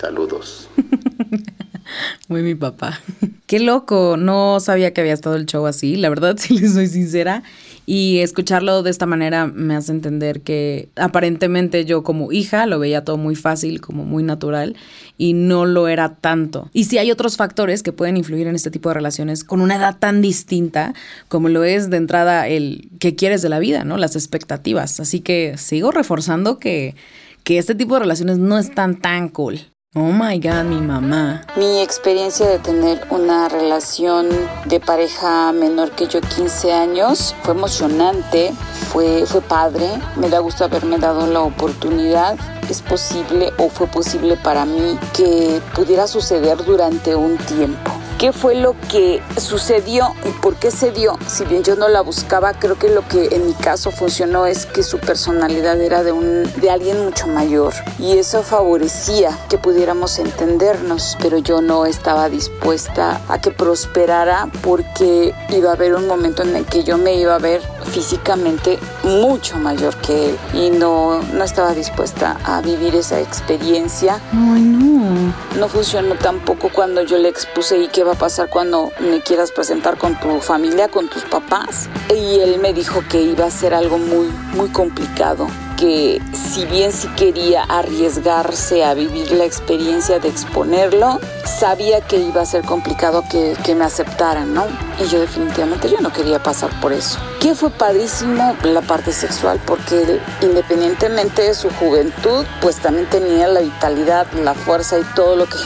Saludos. 0.00 0.68
Muy 2.28 2.42
mi 2.42 2.54
papá. 2.54 3.00
Qué 3.46 3.60
loco, 3.60 4.16
no 4.18 4.60
sabía 4.60 4.92
que 4.92 5.00
había 5.00 5.14
estado 5.14 5.36
el 5.36 5.46
show 5.46 5.66
así, 5.66 5.96
la 5.96 6.08
verdad, 6.08 6.36
si 6.38 6.58
les 6.58 6.74
soy 6.74 6.86
sincera. 6.86 7.42
Y 7.86 8.18
escucharlo 8.18 8.82
de 8.82 8.90
esta 8.90 9.06
manera 9.06 9.46
me 9.46 9.74
hace 9.74 9.92
entender 9.92 10.42
que 10.42 10.90
aparentemente 10.96 11.86
yo 11.86 12.02
como 12.02 12.32
hija 12.32 12.66
lo 12.66 12.78
veía 12.78 13.02
todo 13.02 13.16
muy 13.16 13.34
fácil, 13.34 13.80
como 13.80 14.04
muy 14.04 14.22
natural, 14.22 14.76
y 15.16 15.32
no 15.32 15.64
lo 15.64 15.88
era 15.88 16.16
tanto. 16.16 16.68
Y 16.74 16.84
sí 16.84 16.98
hay 16.98 17.10
otros 17.10 17.38
factores 17.38 17.82
que 17.82 17.92
pueden 17.92 18.18
influir 18.18 18.46
en 18.46 18.54
este 18.54 18.70
tipo 18.70 18.90
de 18.90 18.94
relaciones 18.94 19.42
con 19.42 19.62
una 19.62 19.76
edad 19.76 19.96
tan 19.98 20.20
distinta 20.20 20.92
como 21.28 21.48
lo 21.48 21.64
es 21.64 21.88
de 21.88 21.96
entrada 21.96 22.46
el 22.46 22.90
que 22.98 23.14
quieres 23.14 23.40
de 23.40 23.48
la 23.48 23.58
vida, 23.58 23.84
¿no? 23.84 23.96
Las 23.96 24.16
expectativas. 24.16 25.00
Así 25.00 25.20
que 25.20 25.56
sigo 25.56 25.90
reforzando 25.90 26.58
que, 26.58 26.94
que 27.42 27.56
este 27.56 27.74
tipo 27.74 27.94
de 27.94 28.00
relaciones 28.00 28.36
no 28.36 28.58
están 28.58 29.00
tan 29.00 29.30
cool. 29.30 29.60
Oh 29.94 30.12
my 30.12 30.38
god, 30.38 30.64
mi 30.64 30.82
mamá. 30.82 31.40
Mi 31.56 31.80
experiencia 31.80 32.46
de 32.46 32.58
tener 32.58 33.06
una 33.08 33.48
relación 33.48 34.28
de 34.66 34.80
pareja 34.80 35.50
menor 35.52 35.92
que 35.92 36.06
yo 36.06 36.20
15 36.20 36.74
años 36.74 37.34
fue 37.42 37.54
emocionante, 37.54 38.52
fue, 38.92 39.24
fue 39.24 39.40
padre, 39.40 39.88
me 40.16 40.28
da 40.28 40.40
gusto 40.40 40.64
haberme 40.64 40.98
dado 40.98 41.26
la 41.26 41.40
oportunidad. 41.40 42.36
Es 42.68 42.82
posible 42.82 43.50
o 43.56 43.70
fue 43.70 43.86
posible 43.86 44.36
para 44.36 44.66
mí 44.66 44.98
que 45.16 45.62
pudiera 45.74 46.06
suceder 46.06 46.62
durante 46.66 47.16
un 47.16 47.38
tiempo. 47.38 47.90
¿Qué 48.18 48.32
fue 48.32 48.56
lo 48.56 48.74
que 48.90 49.22
sucedió 49.36 50.12
y 50.24 50.30
por 50.40 50.56
qué 50.56 50.72
se 50.72 50.90
dio? 50.90 51.16
Si 51.28 51.44
bien 51.44 51.62
yo 51.62 51.76
no 51.76 51.86
la 51.86 52.00
buscaba, 52.00 52.52
creo 52.52 52.76
que 52.76 52.88
lo 52.88 53.06
que 53.06 53.28
en 53.30 53.46
mi 53.46 53.52
caso 53.52 53.92
funcionó 53.92 54.44
es 54.44 54.66
que 54.66 54.82
su 54.82 54.98
personalidad 54.98 55.80
era 55.80 56.02
de, 56.02 56.10
un, 56.10 56.42
de 56.56 56.68
alguien 56.68 57.04
mucho 57.04 57.28
mayor 57.28 57.72
y 58.00 58.18
eso 58.18 58.42
favorecía 58.42 59.38
que 59.48 59.56
pudiéramos 59.56 60.18
entendernos, 60.18 61.16
pero 61.22 61.38
yo 61.38 61.60
no 61.60 61.86
estaba 61.86 62.28
dispuesta 62.28 63.20
a 63.28 63.40
que 63.40 63.52
prosperara 63.52 64.48
porque 64.64 65.32
iba 65.50 65.70
a 65.70 65.74
haber 65.74 65.94
un 65.94 66.08
momento 66.08 66.42
en 66.42 66.56
el 66.56 66.64
que 66.64 66.82
yo 66.82 66.98
me 66.98 67.14
iba 67.14 67.36
a 67.36 67.38
ver 67.38 67.62
físicamente 67.84 68.80
mucho 69.04 69.58
mayor 69.58 69.94
que 69.96 70.30
él 70.30 70.38
y 70.54 70.70
no, 70.70 71.22
no 71.22 71.44
estaba 71.44 71.72
dispuesta 71.72 72.36
a 72.44 72.60
vivir 72.62 72.96
esa 72.96 73.20
experiencia. 73.20 74.20
Ay, 74.32 74.60
no. 74.60 75.32
No 75.56 75.68
funcionó 75.68 76.16
tampoco 76.16 76.68
cuando 76.68 77.02
yo 77.02 77.16
le 77.16 77.28
expuse 77.28 77.78
y 77.78 77.88
qué 77.88 78.07
va 78.08 78.14
a 78.14 78.18
pasar 78.18 78.48
cuando 78.48 78.90
me 79.00 79.20
quieras 79.20 79.52
presentar 79.52 79.98
con 79.98 80.18
tu 80.18 80.40
familia, 80.40 80.88
con 80.88 81.08
tus 81.08 81.24
papás. 81.24 81.88
Y 82.10 82.40
él 82.40 82.58
me 82.58 82.72
dijo 82.72 83.02
que 83.08 83.20
iba 83.20 83.44
a 83.44 83.50
ser 83.50 83.74
algo 83.74 83.98
muy, 83.98 84.28
muy 84.54 84.70
complicado 84.70 85.46
que 85.78 86.20
si 86.32 86.64
bien 86.66 86.92
sí 86.92 87.06
quería 87.16 87.62
arriesgarse 87.62 88.84
a 88.84 88.94
vivir 88.94 89.30
la 89.30 89.44
experiencia 89.44 90.18
de 90.18 90.28
exponerlo, 90.28 91.20
sabía 91.44 92.00
que 92.00 92.16
iba 92.16 92.42
a 92.42 92.46
ser 92.46 92.64
complicado 92.64 93.24
que, 93.30 93.56
me 93.76 93.84
aceptaran, 93.84 94.52
¿no? 94.54 94.66
Y 94.98 95.06
yo 95.08 95.20
definitivamente 95.20 95.88
yo 95.88 96.00
no 96.00 96.12
quería 96.12 96.42
pasar 96.42 96.70
por 96.80 96.92
eso. 96.92 97.20
Que 97.38 97.54
fue 97.54 97.70
padrísimo 97.70 98.56
la 98.64 98.80
parte 98.80 99.12
sexual 99.12 99.60
porque 99.64 100.20
independientemente 100.42 101.42
de 101.42 101.54
su 101.54 101.70
juventud, 101.70 102.44
pues 102.60 102.76
también 102.78 103.06
tenía 103.08 103.46
la 103.46 103.60
vitalidad, 103.60 104.26
la 104.42 104.54
fuerza 104.54 104.98
y 104.98 105.04
todo 105.14 105.36
lo 105.36 105.46
que, 105.46 105.58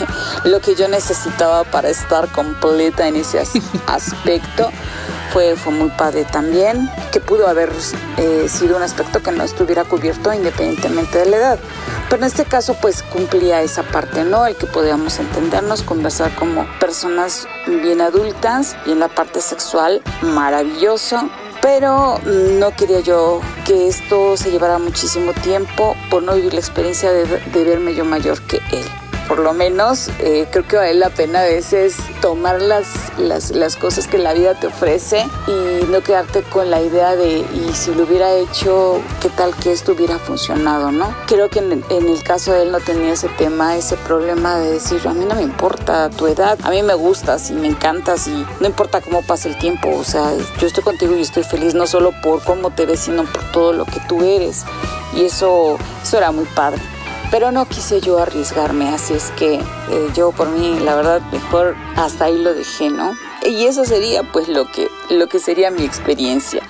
lo 0.44 0.60
que 0.60 0.74
yo 0.74 0.88
necesitaba 0.88 1.64
para 1.64 1.88
estar 1.88 2.28
completa 2.28 3.08
en 3.08 3.16
ese 3.16 3.42
aspecto 3.86 4.70
fue, 5.32 5.56
fue 5.56 5.72
muy 5.72 5.88
padre 5.90 6.24
también, 6.24 6.90
que 7.10 7.20
pudo 7.20 7.48
haber 7.48 7.72
eh, 8.18 8.46
sido 8.48 8.76
un 8.76 8.82
aspecto 8.82 9.22
que 9.22 9.32
no 9.32 9.42
estuviera 9.42 9.84
cubierto 9.84 10.32
independientemente 10.32 11.18
de 11.18 11.26
la 11.26 11.36
edad. 11.36 11.58
Pero 12.08 12.22
en 12.22 12.26
este 12.26 12.44
caso 12.44 12.76
pues 12.80 13.02
cumplía 13.02 13.62
esa 13.62 13.82
parte, 13.82 14.24
¿no? 14.24 14.46
El 14.46 14.56
que 14.56 14.66
podíamos 14.66 15.18
entendernos, 15.18 15.82
conversar 15.82 16.34
como 16.34 16.66
personas 16.78 17.48
bien 17.66 18.02
adultas 18.02 18.76
y 18.84 18.92
en 18.92 19.00
la 19.00 19.08
parte 19.08 19.40
sexual 19.40 20.02
maravilloso. 20.20 21.30
Pero 21.62 22.18
no 22.24 22.74
quería 22.76 23.00
yo 23.00 23.40
que 23.64 23.86
esto 23.86 24.36
se 24.36 24.50
llevara 24.50 24.78
muchísimo 24.78 25.32
tiempo 25.32 25.96
por 26.10 26.22
no 26.22 26.34
vivir 26.34 26.54
la 26.54 26.60
experiencia 26.60 27.12
de, 27.12 27.24
de 27.24 27.64
verme 27.64 27.94
yo 27.94 28.04
mayor 28.04 28.40
que 28.42 28.56
él 28.72 29.01
por 29.32 29.38
lo 29.38 29.54
menos 29.54 30.10
eh, 30.18 30.46
creo 30.50 30.68
que 30.68 30.76
vale 30.76 30.92
la 30.92 31.08
pena 31.08 31.40
a 31.40 31.44
veces 31.44 31.96
tomar 32.20 32.60
las, 32.60 32.86
las, 33.16 33.50
las, 33.50 33.76
cosas 33.76 34.06
que 34.06 34.18
la 34.18 34.34
vida 34.34 34.60
te 34.60 34.66
ofrece 34.66 35.26
y 35.46 35.86
no 35.86 36.02
quedarte 36.02 36.42
con 36.42 36.70
la 36.70 36.82
idea 36.82 37.16
de 37.16 37.38
y 37.38 37.72
si 37.72 37.94
lo 37.94 38.02
hubiera 38.02 38.30
hecho, 38.34 39.00
qué 39.22 39.30
tal 39.30 39.54
que 39.56 39.72
esto 39.72 39.92
hubiera 39.92 40.18
funcionado, 40.18 40.92
¿no? 40.92 41.16
Creo 41.26 41.48
que 41.48 41.60
en, 41.60 41.82
en 41.88 42.08
el 42.10 42.22
caso 42.22 42.52
de 42.52 42.64
él 42.64 42.72
no 42.72 42.80
tenía 42.80 43.14
ese 43.14 43.30
tema, 43.30 43.74
ese 43.74 43.96
problema 43.96 44.58
de 44.58 44.72
decir, 44.72 45.00
a 45.08 45.14
mí 45.14 45.24
no 45.24 45.34
me 45.34 45.42
importa 45.42 46.10
tu 46.10 46.26
edad, 46.26 46.58
a 46.62 46.68
mí 46.68 46.82
me 46.82 46.92
gustas 46.92 47.48
y 47.48 47.54
me 47.54 47.68
encantas 47.68 48.28
y 48.28 48.46
no 48.60 48.66
importa 48.66 49.00
cómo 49.00 49.22
pase 49.22 49.48
el 49.48 49.56
tiempo, 49.56 49.88
o 49.96 50.04
sea, 50.04 50.30
yo 50.60 50.66
estoy 50.66 50.84
contigo 50.84 51.16
y 51.16 51.22
estoy 51.22 51.44
feliz 51.44 51.72
no 51.72 51.86
solo 51.86 52.12
por 52.22 52.44
cómo 52.44 52.68
te 52.68 52.84
ves, 52.84 53.00
sino 53.00 53.24
por 53.24 53.50
todo 53.50 53.72
lo 53.72 53.86
que 53.86 53.98
tú 54.06 54.22
eres. 54.22 54.66
Y 55.14 55.24
eso, 55.24 55.78
eso 56.02 56.18
era 56.18 56.32
muy 56.32 56.44
padre 56.54 56.82
pero 57.32 57.50
no 57.50 57.66
quise 57.66 58.02
yo 58.02 58.18
arriesgarme, 58.18 58.90
así 58.90 59.14
es 59.14 59.32
que 59.38 59.54
eh, 59.54 59.62
yo 60.14 60.32
por 60.32 60.50
mí, 60.50 60.78
la 60.84 60.94
verdad, 60.94 61.22
mejor 61.32 61.74
hasta 61.96 62.26
ahí 62.26 62.36
lo 62.36 62.52
dejé, 62.52 62.90
¿no? 62.90 63.14
Y 63.48 63.64
eso 63.64 63.86
sería 63.86 64.22
pues 64.22 64.48
lo 64.48 64.70
que, 64.70 64.88
lo 65.08 65.26
que 65.28 65.38
sería 65.38 65.70
mi 65.70 65.82
experiencia. 65.82 66.62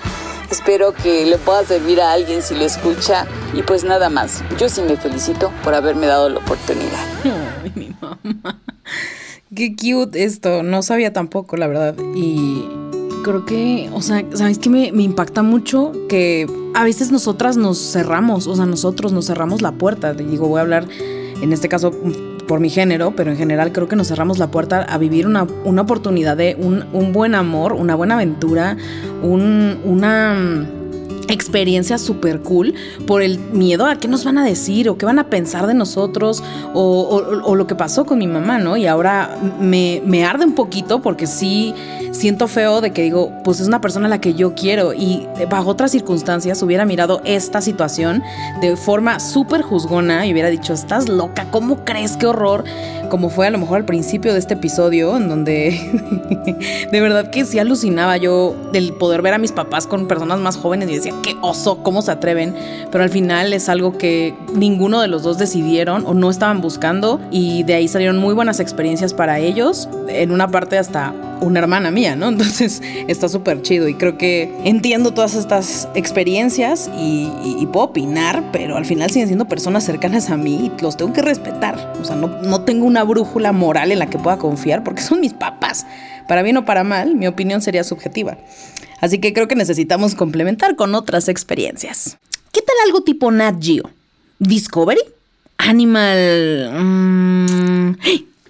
Espero 0.49 0.93
que 0.93 1.25
le 1.25 1.37
pueda 1.37 1.65
servir 1.65 1.99
a 1.99 2.13
alguien 2.13 2.41
si 2.41 2.55
lo 2.55 2.63
escucha 2.63 3.27
y 3.53 3.61
pues 3.61 3.83
nada 3.83 4.09
más. 4.09 4.41
Yo 4.57 4.69
sí 4.69 4.81
me 4.81 4.95
felicito 4.95 5.51
por 5.65 5.75
haberme 5.75 6.07
dado 6.07 6.29
la 6.29 6.39
oportunidad. 6.39 7.05
Ay, 7.63 7.73
mi 7.75 7.93
mamá. 7.99 8.61
Qué 9.53 9.75
cute 9.75 10.23
esto. 10.23 10.63
No 10.63 10.81
sabía 10.81 11.11
tampoco, 11.11 11.57
la 11.57 11.67
verdad. 11.67 11.95
Y 12.15 12.69
creo 13.23 13.45
que, 13.45 13.89
o 13.93 14.01
sea, 14.01 14.23
¿sabes 14.33 14.59
qué 14.59 14.69
me, 14.69 14.91
me, 14.91 15.03
impacta 15.03 15.41
mucho? 15.41 15.91
Que 16.07 16.47
a 16.75 16.83
veces 16.83 17.11
nosotras 17.11 17.57
nos 17.57 17.79
cerramos, 17.79 18.45
o 18.45 18.55
sea, 18.55 18.65
nosotros 18.65 19.11
nos 19.11 19.25
cerramos 19.25 19.61
la 19.63 19.71
puerta. 19.71 20.13
Digo, 20.13 20.47
voy 20.47 20.59
a 20.59 20.61
hablar 20.61 20.87
en 21.41 21.51
este 21.51 21.67
caso 21.69 21.91
por 22.47 22.59
mi 22.59 22.69
género, 22.69 23.13
pero 23.15 23.31
en 23.31 23.37
general 23.37 23.71
creo 23.71 23.87
que 23.87 23.95
nos 23.95 24.07
cerramos 24.07 24.37
la 24.37 24.51
puerta 24.51 24.83
a 24.83 24.97
vivir 24.97 25.25
una, 25.25 25.47
una 25.63 25.81
oportunidad 25.81 26.37
de 26.37 26.55
un, 26.59 26.85
un, 26.93 27.13
buen 27.13 27.35
amor, 27.35 27.73
una 27.73 27.95
buena 27.95 28.15
aventura, 28.15 28.77
un, 29.21 29.79
una 29.83 30.67
experiencia 31.29 31.97
súper 31.97 32.41
cool 32.41 32.73
por 33.07 33.21
el 33.21 33.39
miedo 33.39 33.85
a 33.85 33.95
qué 33.95 34.07
nos 34.07 34.25
van 34.25 34.37
a 34.37 34.45
decir 34.45 34.89
o 34.89 34.97
qué 34.97 35.05
van 35.05 35.19
a 35.19 35.29
pensar 35.29 35.67
de 35.67 35.73
nosotros 35.73 36.43
o, 36.73 36.81
o, 36.81 37.49
o 37.49 37.55
lo 37.55 37.65
que 37.65 37.75
pasó 37.75 38.05
con 38.05 38.19
mi 38.19 38.27
mamá, 38.27 38.59
¿no? 38.59 38.77
Y 38.77 38.87
ahora 38.87 39.37
me, 39.59 40.01
me, 40.05 40.25
arde 40.25 40.45
un 40.45 40.53
poquito 40.55 41.01
porque 41.01 41.27
sí 41.27 41.73
siento 42.13 42.47
feo 42.47 42.79
de 42.79 42.91
que 42.91 43.01
digo, 43.01 43.31
pues 43.43 43.59
es 43.59 43.67
una 43.67 43.81
persona 43.81 44.05
a 44.05 44.09
la 44.09 44.21
que 44.21 44.33
yo 44.33 44.53
quiero. 44.55 44.93
Y 44.93 45.27
bajo 45.49 45.69
otras 45.69 45.91
circunstancias 45.91 46.61
hubiera 46.61 46.85
mirado 46.85 47.21
esta 47.25 47.61
situación 47.61 48.23
de 48.61 48.77
forma 48.77 49.19
súper 49.19 49.61
juzgona 49.61 50.25
y 50.25 50.31
hubiera 50.31 50.49
dicho, 50.49 50.73
estás 50.73 51.09
loca, 51.09 51.47
¿cómo 51.51 51.83
crees? 51.83 52.15
Qué 52.15 52.27
horror, 52.27 52.63
como 53.09 53.29
fue 53.29 53.47
a 53.47 53.51
lo 53.51 53.57
mejor 53.57 53.77
al 53.77 53.85
principio 53.85 54.33
de 54.33 54.39
este 54.39 54.53
episodio 54.53 55.17
en 55.17 55.27
donde 55.27 55.71
de 56.91 57.01
verdad 57.01 57.29
que 57.29 57.45
sí 57.45 57.59
alucinaba 57.59 58.17
yo 58.17 58.55
del 58.71 58.93
poder 58.93 59.21
ver 59.21 59.33
a 59.33 59.37
mis 59.37 59.51
papás 59.51 59.87
con 59.87 60.07
personas 60.07 60.39
más 60.39 60.55
jóvenes 60.55 60.89
y 60.89 60.95
decía, 60.95 61.13
qué 61.23 61.35
oso, 61.41 61.83
cómo 61.83 62.01
se 62.01 62.11
atreven, 62.11 62.55
pero 62.91 63.03
al 63.03 63.09
final 63.09 63.53
es 63.53 63.69
algo 63.69 63.97
que 63.97 64.35
ninguno 64.55 65.01
de 65.01 65.07
los 65.07 65.23
dos 65.23 65.37
decidieron 65.37 66.05
o 66.05 66.13
no 66.13 66.29
estaban 66.29 66.61
buscando 66.61 67.19
y 67.31 67.63
de 67.63 67.73
ahí 67.75 67.87
salieron 67.87 68.17
muy 68.17 68.33
buenas 68.33 68.59
experiencias 68.59 69.13
para 69.13 69.39
ellos, 69.39 69.89
en 70.07 70.31
una 70.31 70.49
parte 70.49 70.77
hasta 70.77 71.13
una 71.43 71.59
hermana 71.59 71.91
mía, 71.91 72.15
¿no? 72.15 72.27
Entonces 72.29 72.81
está 73.07 73.29
súper 73.29 73.61
chido 73.61 73.87
y 73.87 73.95
creo 73.95 74.17
que 74.17 74.53
entiendo 74.63 75.13
todas 75.13 75.35
estas 75.35 75.87
experiencias 75.95 76.89
y, 76.97 77.29
puedo 77.71 77.87
opinar, 77.87 78.51
pero 78.51 78.77
al 78.77 78.85
final 78.85 79.09
siguen 79.09 79.27
siendo 79.27 79.47
personas 79.47 79.83
cercanas 79.83 80.29
a 80.29 80.37
mí 80.37 80.71
y 80.77 80.81
los 80.81 80.95
tengo 80.95 81.11
que 81.11 81.23
respetar. 81.23 81.93
O 81.99 82.05
sea, 82.05 82.15
no, 82.15 82.27
no 82.27 82.61
tengo 82.61 82.85
una 82.85 83.03
brújula 83.03 83.51
moral 83.51 83.91
en 83.91 83.97
la 83.97 84.07
que 84.07 84.19
pueda 84.19 84.37
confiar 84.37 84.83
porque 84.83 85.01
son 85.01 85.19
mis 85.21 85.33
papás. 85.33 85.87
Para 86.27 86.43
bien 86.43 86.57
o 86.57 86.65
para 86.65 86.83
mal, 86.83 87.15
mi 87.15 87.25
opinión 87.25 87.61
sería 87.61 87.83
subjetiva. 87.83 88.37
Así 89.01 89.17
que 89.17 89.33
creo 89.33 89.47
que 89.47 89.55
necesitamos 89.55 90.13
complementar 90.13 90.75
con 90.75 90.93
otras 90.93 91.29
experiencias. 91.29 92.17
¿Qué 92.51 92.61
tal 92.61 92.75
algo 92.85 93.01
tipo 93.01 93.31
Nat 93.31 93.55
Geo? 93.59 93.89
¿Discovery? 94.39 95.01
¿Animal... 95.57 96.71
Mmm, 96.73 97.95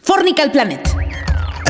Fornical 0.01 0.51
Planet? 0.51 0.81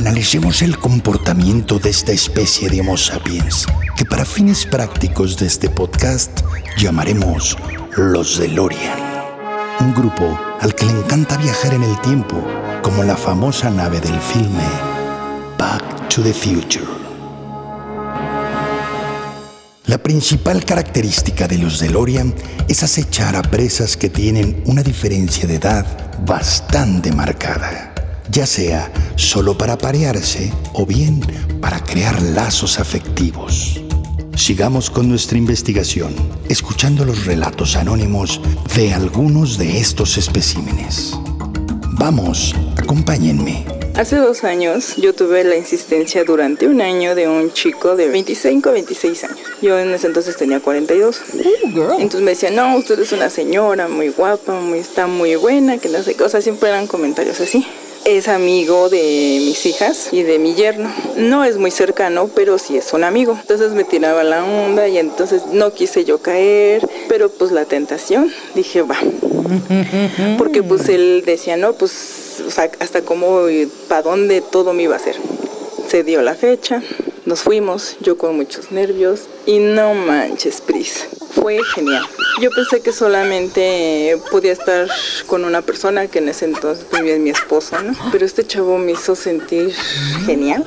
Analicemos 0.03 0.61
el 0.61 0.77
comportamiento 0.77 1.79
de 1.79 1.89
esta 1.89 2.11
especie 2.11 2.69
de 2.69 2.81
Homo 2.81 2.97
sapiens, 2.97 3.65
que 3.95 4.03
para 4.03 4.25
fines 4.25 4.65
prácticos 4.65 5.37
de 5.37 5.45
este 5.47 5.69
podcast 5.69 6.41
llamaremos 6.77 7.57
los 7.95 8.37
DeLorean. 8.37 8.99
Un 9.79 9.93
grupo 9.93 10.37
al 10.59 10.75
que 10.75 10.87
le 10.87 10.91
encanta 10.91 11.37
viajar 11.37 11.73
en 11.73 11.83
el 11.83 12.01
tiempo, 12.01 12.35
como 12.81 13.01
la 13.03 13.15
famosa 13.15 13.69
nave 13.69 14.01
del 14.01 14.19
filme 14.19 14.67
Back 15.57 16.09
to 16.09 16.21
the 16.21 16.33
Future. 16.33 16.85
La 19.85 19.99
principal 19.99 20.65
característica 20.65 21.47
de 21.47 21.59
los 21.59 21.79
DeLorean 21.79 22.35
es 22.67 22.83
acechar 22.83 23.37
a 23.37 23.41
presas 23.41 23.95
que 23.95 24.09
tienen 24.09 24.63
una 24.65 24.83
diferencia 24.83 25.47
de 25.47 25.55
edad 25.55 25.85
bastante 26.25 27.13
marcada. 27.13 27.92
Ya 28.29 28.45
sea 28.45 28.91
solo 29.15 29.57
para 29.57 29.77
parearse 29.77 30.51
o 30.73 30.85
bien 30.85 31.21
para 31.61 31.79
crear 31.83 32.21
lazos 32.21 32.79
afectivos. 32.79 33.81
Sigamos 34.35 34.89
con 34.89 35.07
nuestra 35.07 35.37
investigación, 35.37 36.13
escuchando 36.49 37.05
los 37.05 37.25
relatos 37.25 37.75
anónimos 37.75 38.41
de 38.75 38.93
algunos 38.93 39.57
de 39.57 39.77
estos 39.77 40.17
especímenes. 40.17 41.13
Vamos, 41.91 42.55
acompáñenme. 42.75 43.65
Hace 43.95 44.17
dos 44.17 44.43
años 44.43 44.95
yo 44.97 45.13
tuve 45.13 45.43
la 45.43 45.55
insistencia 45.55 46.23
durante 46.23 46.67
un 46.67 46.81
año 46.81 47.13
de 47.13 47.27
un 47.27 47.53
chico 47.53 47.95
de 47.95 48.09
25 48.09 48.69
a 48.69 48.71
26 48.71 49.23
años. 49.25 49.39
Yo 49.61 49.77
en 49.77 49.93
ese 49.93 50.07
entonces 50.07 50.35
tenía 50.35 50.59
42. 50.59 51.21
Entonces 51.99 52.21
me 52.21 52.31
decía, 52.31 52.49
no, 52.49 52.75
usted 52.75 52.99
es 52.99 53.11
una 53.11 53.29
señora 53.29 53.87
muy 53.87 54.09
guapa, 54.09 54.59
muy, 54.59 54.79
está 54.79 55.05
muy 55.05 55.35
buena, 55.35 55.77
que 55.77 55.89
no 55.89 56.01
sé 56.01 56.15
qué. 56.15 56.23
O 56.23 56.29
sea, 56.29 56.41
siempre 56.41 56.69
eran 56.69 56.87
comentarios 56.87 57.39
así. 57.39 57.67
Es 58.05 58.27
amigo 58.27 58.89
de 58.89 59.39
mis 59.41 59.65
hijas 59.65 60.09
y 60.11 60.23
de 60.23 60.37
mi 60.37 60.55
yerno. 60.55 60.91
No 61.15 61.45
es 61.45 61.57
muy 61.57 61.71
cercano, 61.71 62.29
pero 62.35 62.57
sí 62.57 62.77
es 62.77 62.91
un 62.93 63.03
amigo. 63.03 63.37
Entonces 63.39 63.71
me 63.71 63.83
tiraba 63.85 64.23
la 64.23 64.43
onda 64.43 64.87
y 64.87 64.97
entonces 64.97 65.43
no 65.51 65.73
quise 65.73 66.03
yo 66.03 66.17
caer, 66.19 66.87
pero 67.07 67.29
pues 67.29 67.51
la 67.51 67.65
tentación, 67.65 68.31
dije, 68.55 68.81
va. 68.81 68.97
Porque 70.37 70.63
pues 70.63 70.89
él 70.89 71.23
decía, 71.25 71.55
no, 71.55 71.73
pues 71.73 72.41
o 72.45 72.51
sea, 72.51 72.69
hasta 72.79 73.01
cómo, 73.01 73.41
para 73.87 74.01
dónde 74.01 74.41
todo 74.41 74.73
me 74.73 74.83
iba 74.83 74.95
a 74.95 74.97
hacer. 74.97 75.15
Se 75.87 76.03
dio 76.03 76.21
la 76.21 76.35
fecha, 76.35 76.81
nos 77.25 77.41
fuimos, 77.41 77.95
yo 78.01 78.17
con 78.17 78.35
muchos 78.35 78.71
nervios 78.71 79.21
y 79.45 79.59
no 79.59 79.93
manches, 79.93 80.61
Pris. 80.61 81.07
Fue 81.33 81.59
genial. 81.75 82.05
Yo 82.41 82.49
pensé 82.51 82.81
que 82.81 82.91
solamente 82.91 84.17
podía 84.31 84.51
estar 84.51 84.87
con 85.27 85.45
una 85.45 85.61
persona 85.61 86.07
que 86.07 86.19
en 86.19 86.29
ese 86.29 86.45
entonces 86.45 86.85
vivía 86.91 87.17
mi 87.17 87.29
esposo, 87.29 87.81
¿no? 87.81 87.95
Pero 88.11 88.25
este 88.25 88.45
chavo 88.45 88.77
me 88.77 88.91
hizo 88.91 89.15
sentir 89.15 89.73
genial. 90.25 90.65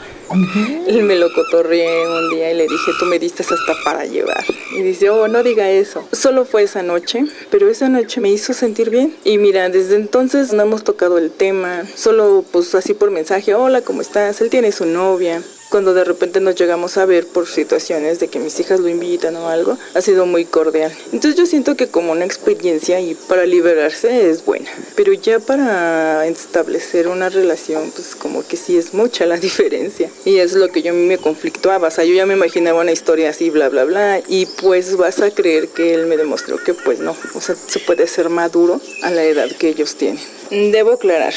Él 0.87 1.05
me 1.05 1.15
lo 1.17 1.33
cotorreé 1.33 2.09
un 2.09 2.31
día 2.31 2.51
y 2.51 2.57
le 2.57 2.65
dije, 2.65 2.93
tú 2.99 3.05
me 3.05 3.19
diste 3.19 3.43
hasta 3.43 3.75
para 3.85 4.07
llevar. 4.07 4.45
Y 4.77 4.83
dice, 4.83 5.09
oh, 5.11 5.29
no 5.29 5.43
diga 5.43 5.71
eso. 5.71 6.07
Solo 6.13 6.45
fue 6.45 6.65
esa 6.65 6.83
noche, 6.83 7.25
pero 7.51 7.71
esa 7.71 7.89
noche 7.89 8.21
me 8.21 8.31
hizo 8.31 8.53
sentir 8.53 8.91
bien. 8.91 9.15
Y 9.25 9.39
mira, 9.39 9.69
desde 9.69 9.95
entonces 9.95 10.53
no 10.53 10.63
hemos 10.63 10.83
tocado 10.83 11.19
el 11.19 11.31
tema. 11.31 11.85
Solo 11.95 12.45
pues 12.51 12.75
así 12.75 12.93
por 12.93 13.11
mensaje, 13.11 13.55
hola, 13.55 13.83
¿cómo 13.83 14.01
estás? 14.01 14.41
Él 14.41 14.51
tiene 14.51 14.73
su 14.73 14.85
novia 14.85 15.43
cuando 15.77 15.93
de 15.93 16.05
repente 16.05 16.41
nos 16.41 16.55
llegamos 16.55 16.97
a 16.97 17.05
ver 17.05 17.27
por 17.27 17.47
situaciones 17.47 18.19
de 18.19 18.29
que 18.29 18.39
mis 18.39 18.59
hijas 18.61 18.81
lo 18.81 18.89
invitan 18.89 19.37
o 19.37 19.51
algo, 19.51 19.77
ha 19.93 20.01
sido 20.01 20.25
muy 20.25 20.47
cordial. 20.47 20.91
Entonces 21.13 21.35
yo 21.35 21.45
siento 21.45 21.77
que 21.77 21.89
como 21.89 22.13
una 22.13 22.25
experiencia 22.25 22.99
y 22.99 23.15
para 23.15 23.45
liberarse 23.45 24.31
es 24.31 24.43
buena, 24.43 24.71
pero 24.95 25.13
ya 25.13 25.39
para 25.39 26.27
establecer 26.27 27.09
una 27.09 27.29
relación, 27.29 27.91
pues 27.91 28.17
como 28.17 28.43
que 28.43 28.57
sí 28.57 28.79
es 28.79 28.95
mucha 28.95 29.27
la 29.27 29.37
diferencia. 29.49 30.09
Y 30.25 30.39
es 30.39 30.55
lo 30.55 30.69
que 30.69 30.81
yo 30.81 30.95
me 30.95 31.19
conflictuaba, 31.19 31.89
o 31.89 31.91
sea, 31.91 32.05
yo 32.05 32.15
ya 32.15 32.25
me 32.25 32.33
imaginaba 32.33 32.81
una 32.81 32.93
historia 32.93 33.29
así, 33.29 33.51
bla, 33.51 33.69
bla, 33.69 33.85
bla, 33.85 34.23
y 34.27 34.47
pues 34.47 34.97
vas 34.97 35.21
a 35.21 35.31
creer 35.31 35.69
que 35.69 35.93
él 35.93 36.07
me 36.07 36.17
demostró 36.17 36.57
que 36.57 36.73
pues 36.73 37.01
no, 37.01 37.15
o 37.35 37.41
sea, 37.43 37.55
se 37.55 37.81
puede 37.81 38.07
ser 38.07 38.31
maduro 38.31 38.81
a 39.03 39.11
la 39.11 39.25
edad 39.25 39.51
que 39.59 39.69
ellos 39.69 39.95
tienen. 39.97 40.25
Debo 40.51 40.93
aclarar, 40.93 41.35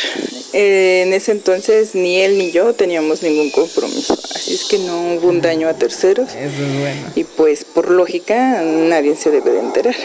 eh, 0.54 1.04
en 1.06 1.14
ese 1.14 1.32
entonces 1.32 1.96
ni 1.96 2.18
él 2.18 2.38
ni 2.38 2.52
yo 2.52 2.74
teníamos 2.74 3.24
ningún 3.24 3.50
compromiso, 3.50 4.18
así 4.36 4.54
es 4.54 4.66
que 4.66 4.78
no 4.80 5.14
hubo 5.14 5.30
un 5.30 5.42
daño 5.42 5.68
a 5.68 5.74
terceros. 5.74 6.30
Eso 6.30 6.64
es 6.64 6.80
bueno. 6.80 7.02
Y 7.16 7.24
pues 7.24 7.64
por 7.64 7.90
lógica 7.90 8.62
nadie 8.62 9.16
se 9.16 9.32
debe 9.32 9.52
de 9.52 9.60
enterar. 9.60 9.96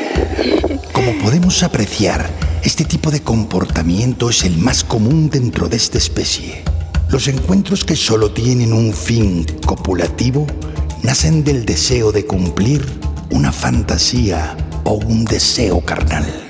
Como 0.92 1.18
podemos 1.18 1.62
apreciar, 1.62 2.30
este 2.62 2.84
tipo 2.84 3.10
de 3.10 3.20
comportamiento 3.20 4.30
es 4.30 4.44
el 4.44 4.56
más 4.56 4.84
común 4.84 5.28
dentro 5.28 5.68
de 5.68 5.76
esta 5.76 5.98
especie. 5.98 6.62
Los 7.10 7.28
encuentros 7.28 7.84
que 7.84 7.96
solo 7.96 8.32
tienen 8.32 8.72
un 8.72 8.94
fin 8.94 9.44
copulativo 9.66 10.46
nacen 11.02 11.44
del 11.44 11.66
deseo 11.66 12.10
de 12.10 12.24
cumplir 12.24 12.84
una 13.30 13.52
fantasía 13.52 14.56
o 14.84 14.94
un 14.94 15.24
deseo 15.24 15.80
carnal. 15.80 16.43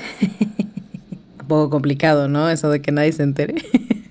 Un 1.45 1.47
poco 1.47 1.69
complicado, 1.69 2.27
¿no? 2.27 2.49
Eso 2.49 2.71
de 2.71 2.81
que 2.81 2.91
nadie 2.91 3.11
se 3.11 3.21
entere. 3.21 3.55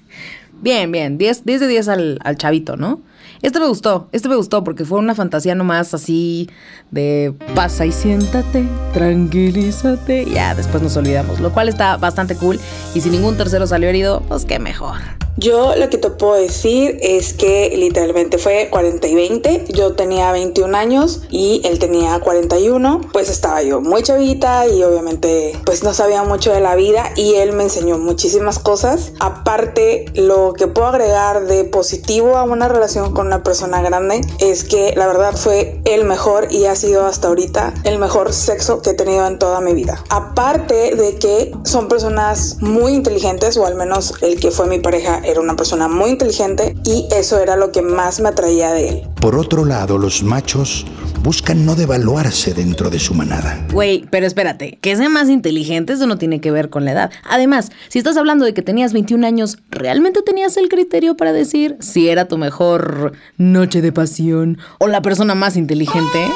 bien, 0.63 0.93
bien. 0.93 1.19
10, 1.19 1.45
10 1.45 1.61
de 1.61 1.67
10 1.67 1.89
al, 1.89 2.19
al 2.23 2.37
chavito, 2.37 2.77
¿no? 2.77 3.03
Este 3.43 3.61
me 3.61 3.67
gustó, 3.67 4.09
este 4.13 4.29
me 4.31 4.37
gustó 4.37 4.65
porque 4.65 4.85
fue 4.87 4.99
una 4.99 5.15
fantasía 5.15 5.55
nomás 5.55 5.93
así 5.93 6.49
de 6.91 7.35
pasa 7.55 7.85
y 7.85 7.93
siéntate, 7.93 8.65
tranquilízate. 8.95 10.25
Ya, 10.31 10.55
después 10.55 10.83
nos 10.83 10.97
olvidamos, 10.97 11.41
lo 11.41 11.53
cual 11.53 11.69
está 11.69 11.99
bastante 11.99 12.37
cool. 12.37 12.59
Y 12.95 13.03
si 13.03 13.11
ningún 13.11 13.37
tercero 13.37 13.67
salió 13.67 13.89
herido, 13.89 14.23
pues 14.29 14.47
qué 14.47 14.59
mejor. 14.59 15.24
Yo 15.37 15.75
lo 15.75 15.91
que 15.91 15.99
te 15.99 16.11
puedo 16.11 16.35
decir 16.35 16.97
es 17.03 17.35
que 17.35 17.73
literalmente 17.77 18.39
fue 18.39 18.69
40 18.71 19.09
y 19.09 19.15
20. 19.17 19.65
Yo 19.69 19.95
tenía 19.95 20.31
21 20.31 20.77
años 20.77 21.23
y 21.29 21.61
él 21.65 21.81
tenía 21.81 22.21
41. 22.21 23.01
Pues 23.13 23.31
estaba 23.31 23.61
yo 23.63 23.81
muy 23.81 24.05
chavita 24.05 24.69
y 24.69 24.83
obviamente 24.85 25.59
pues 25.65 25.83
no 25.83 25.93
sabía 25.93 26.23
mucho 26.23 26.53
de 26.53 26.61
la 26.61 26.77
vida 26.77 27.11
y 27.17 27.35
él 27.35 27.53
me 27.53 27.65
enseñó 27.65 27.99
muchísimas 27.99 28.61
cosas. 28.61 29.13
Aparte, 29.19 30.07
lo 30.15 30.53
que 30.53 30.69
puedo 30.69 30.87
agregar 30.87 31.47
de 31.47 31.65
positivo 31.65 32.37
a 32.37 32.45
una 32.45 32.69
relación 32.69 33.13
con 33.13 33.27
una 33.27 33.43
persona 33.43 33.83
grande 33.83 34.21
es 34.39 34.63
que 34.63 34.95
la 34.97 35.09
verdad 35.09 35.35
fue 35.35 35.81
el 35.85 36.05
mejor 36.05 36.47
y 36.53 36.67
ha 36.67 36.77
sido 36.77 37.07
hasta 37.07 37.27
ahorita 37.27 37.75
el 37.83 37.99
mejor 37.99 38.33
sexo 38.33 38.83
que 38.83 38.91
he 38.91 38.95
tenido 38.95 39.27
en 39.27 39.41
toda 39.41 39.61
mi 39.61 39.75
vida. 39.75 40.03
Aparte 40.11 40.95
de 40.95 41.17
que 41.17 41.53
son 41.65 41.89
personas 41.89 42.59
muy 42.61 42.93
inteligentes 42.93 43.57
o 43.57 43.67
al 43.67 43.75
menos 43.75 44.15
el 44.23 44.39
que 44.39 44.53
fue 44.53 44.67
mi 44.67 44.79
pareja 44.79 45.23
era 45.25 45.41
una 45.41 45.57
persona 45.57 45.89
muy 45.89 46.11
inteligente 46.11 46.77
y 46.85 47.07
eso 47.15 47.41
era 47.41 47.57
lo 47.57 47.73
que 47.73 47.83
más 47.83 48.21
me 48.21 48.29
atraía 48.29 48.73
de 48.73 48.89
él. 48.89 49.09
Por 49.21 49.37
otro 49.37 49.65
lado, 49.65 49.99
los 49.99 50.23
machos 50.23 50.87
buscan 51.23 51.65
no 51.65 51.75
devaluarse 51.75 52.53
dentro 52.53 52.91
de 52.91 52.99
su 52.99 53.15
manada. 53.15 53.67
Güey, 53.73 54.05
pero 54.11 54.27
espérate, 54.27 54.79
que 54.83 54.95
sea 54.95 55.09
más 55.09 55.31
inteligente, 55.31 55.95
eso 55.95 56.07
no 56.07 56.19
tiene 56.19 56.41
que 56.41 56.51
ver 56.51 56.69
con 56.69 56.85
la 56.85 56.93
edad. 56.93 57.11
Además, 57.25 57.71
si 57.89 57.99
estás 57.99 58.17
hablando 58.19 58.45
de 58.45 58.53
que 58.53 58.61
tenías 58.63 58.93
21 58.93 59.27
años, 59.27 59.59
¿realmente 59.71 60.21
tenías 60.23 60.57
el 60.59 60.69
criterio 60.69 61.17
para 61.17 61.33
decir 61.33 61.77
si 61.81 62.09
era 62.11 62.29
tu 62.29 62.37
mejor 62.37 63.13
noche 63.39 63.81
de 63.81 63.93
pasión 63.93 64.59
o 64.79 64.87
la 64.87 65.01
persona 65.01 65.35
más 65.35 65.57
inteligente? 65.57 66.29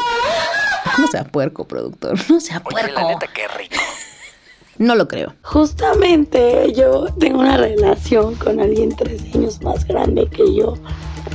No 0.97 1.07
sea 1.09 1.25
puerco, 1.25 1.69
productor, 1.69 2.19
no 2.31 2.41
sea 2.41 2.61
puerco. 2.61 2.91
la 2.93 3.09
neta, 3.09 3.27
qué 3.33 3.47
rico. 3.59 3.77
No 4.79 4.95
lo 4.95 5.09
creo. 5.09 5.35
Justamente 5.43 6.73
yo 6.73 7.07
tengo 7.19 7.41
una 7.41 7.57
relación 7.57 8.37
con 8.37 8.61
alguien 8.61 8.95
tres 8.97 9.23
años 9.35 9.61
más 9.63 9.85
grande 9.87 10.29
que 10.29 10.55
yo. 10.55 10.75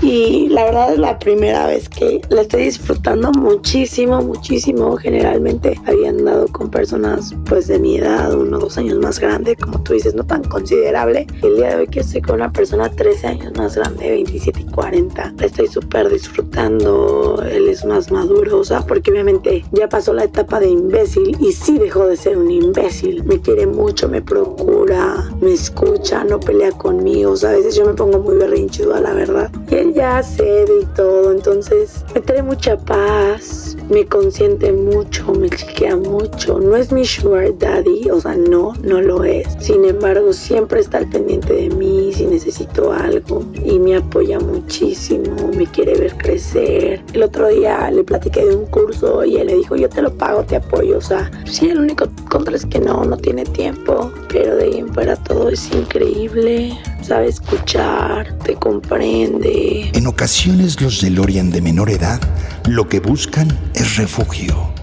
Y 0.01 0.49
la 0.49 0.65
verdad 0.65 0.93
es 0.93 0.99
la 0.99 1.17
primera 1.17 1.67
vez 1.67 1.87
que 1.87 2.21
la 2.29 2.41
estoy 2.41 2.63
disfrutando 2.63 3.31
muchísimo, 3.31 4.21
muchísimo. 4.21 4.97
Generalmente 4.97 5.79
había 5.85 6.09
andado 6.09 6.47
con 6.47 6.69
personas 6.69 7.33
pues 7.45 7.67
de 7.67 7.79
mi 7.79 7.97
edad, 7.97 8.33
uno 8.33 8.57
o 8.57 8.59
dos 8.61 8.77
años 8.77 8.99
más 8.99 9.19
grande, 9.19 9.55
como 9.55 9.81
tú 9.81 9.93
dices, 9.93 10.13
no 10.13 10.25
tan 10.25 10.43
considerable. 10.43 11.25
El 11.41 11.55
día 11.55 11.69
de 11.69 11.75
hoy 11.77 11.87
que 11.87 12.01
estoy 12.01 12.21
con 12.21 12.35
una 12.35 12.51
persona 12.51 12.89
13 12.89 13.27
años 13.27 13.53
más 13.57 13.75
grande, 13.75 14.09
27 14.09 14.61
y 14.61 14.65
40, 14.65 15.33
la 15.37 15.45
estoy 15.45 15.67
súper 15.67 16.09
disfrutando. 16.09 17.41
Él 17.49 17.69
es 17.69 17.85
más 17.85 18.11
maduro, 18.11 18.59
o 18.59 18.63
sea, 18.63 18.81
porque 18.81 19.11
obviamente 19.11 19.63
ya 19.71 19.87
pasó 19.87 20.13
la 20.13 20.25
etapa 20.25 20.59
de 20.59 20.69
imbécil 20.69 21.37
y 21.39 21.51
sí 21.53 21.77
dejó 21.77 22.07
de 22.07 22.17
ser 22.17 22.37
un 22.37 22.51
imbécil. 22.51 23.23
Me 23.23 23.39
quiere 23.39 23.67
mucho, 23.67 24.09
me 24.09 24.21
procura, 24.21 25.29
me 25.41 25.53
escucha, 25.53 26.23
no 26.23 26.39
pelea 26.39 26.71
conmigo. 26.71 27.31
O 27.31 27.35
sea, 27.37 27.51
a 27.51 27.53
veces 27.53 27.75
yo 27.75 27.85
me 27.85 27.93
pongo 27.93 28.19
muy 28.19 28.35
berrinchuda, 28.35 28.99
la 28.99 29.13
verdad. 29.13 29.51
Él 29.73 29.95
ya 29.95 30.21
cede 30.21 30.81
y 30.83 30.85
todo, 30.95 31.31
entonces 31.31 32.05
me 32.13 32.21
trae 32.21 32.43
mucha 32.43 32.77
paz, 32.77 33.75
me 33.89 34.05
consiente 34.05 34.71
mucho, 34.71 35.33
me 35.33 35.49
chiquea 35.49 35.95
mucho. 35.95 36.59
No 36.59 36.75
es 36.75 36.91
mi 36.91 37.03
sugar 37.03 37.57
daddy, 37.57 38.07
o 38.11 38.21
sea, 38.21 38.35
no, 38.35 38.73
no 38.83 39.01
lo 39.01 39.23
es. 39.23 39.47
Sin 39.59 39.83
embargo, 39.85 40.31
siempre 40.31 40.79
está 40.79 40.99
al 40.99 41.09
pendiente 41.09 41.53
de 41.53 41.69
mí 41.71 42.13
si 42.13 42.27
necesito 42.27 42.93
algo 42.93 43.43
y 43.65 43.79
me 43.79 43.95
apoya 43.95 44.39
muchísimo, 44.39 45.49
me 45.57 45.65
quiere 45.65 45.95
ver 45.95 46.15
crecer. 46.17 47.01
El 47.13 47.23
otro 47.23 47.47
día 47.47 47.89
le 47.89 48.03
platiqué 48.03 48.45
de 48.45 48.55
un 48.55 48.67
curso 48.67 49.25
y 49.25 49.37
él 49.37 49.47
le 49.47 49.55
dijo, 49.55 49.75
yo 49.75 49.89
te 49.89 50.03
lo 50.03 50.13
pago, 50.13 50.43
te 50.43 50.57
apoyo. 50.57 50.99
O 50.99 51.01
sea, 51.01 51.31
sí, 51.45 51.69
el 51.69 51.79
único 51.79 52.05
contra 52.29 52.55
es 52.55 52.65
que 52.67 52.79
no, 52.79 53.03
no 53.05 53.17
tiene 53.17 53.43
tiempo, 53.43 54.11
pero 54.29 54.55
de 54.55 54.65
ahí 54.65 54.77
en 54.77 54.93
fuera 54.93 55.15
todo 55.15 55.49
es 55.49 55.73
increíble. 55.73 56.77
Sabe 57.03 57.27
escuchar, 57.27 58.37
te 58.39 58.55
comprende. 58.55 59.91
En 59.93 60.07
ocasiones 60.07 60.79
los 60.79 61.01
DeLorean 61.01 61.51
de 61.51 61.61
menor 61.61 61.89
edad 61.89 62.21
lo 62.69 62.87
que 62.87 63.01
buscan 63.01 63.49
es 63.75 63.97
refugio, 63.97 64.73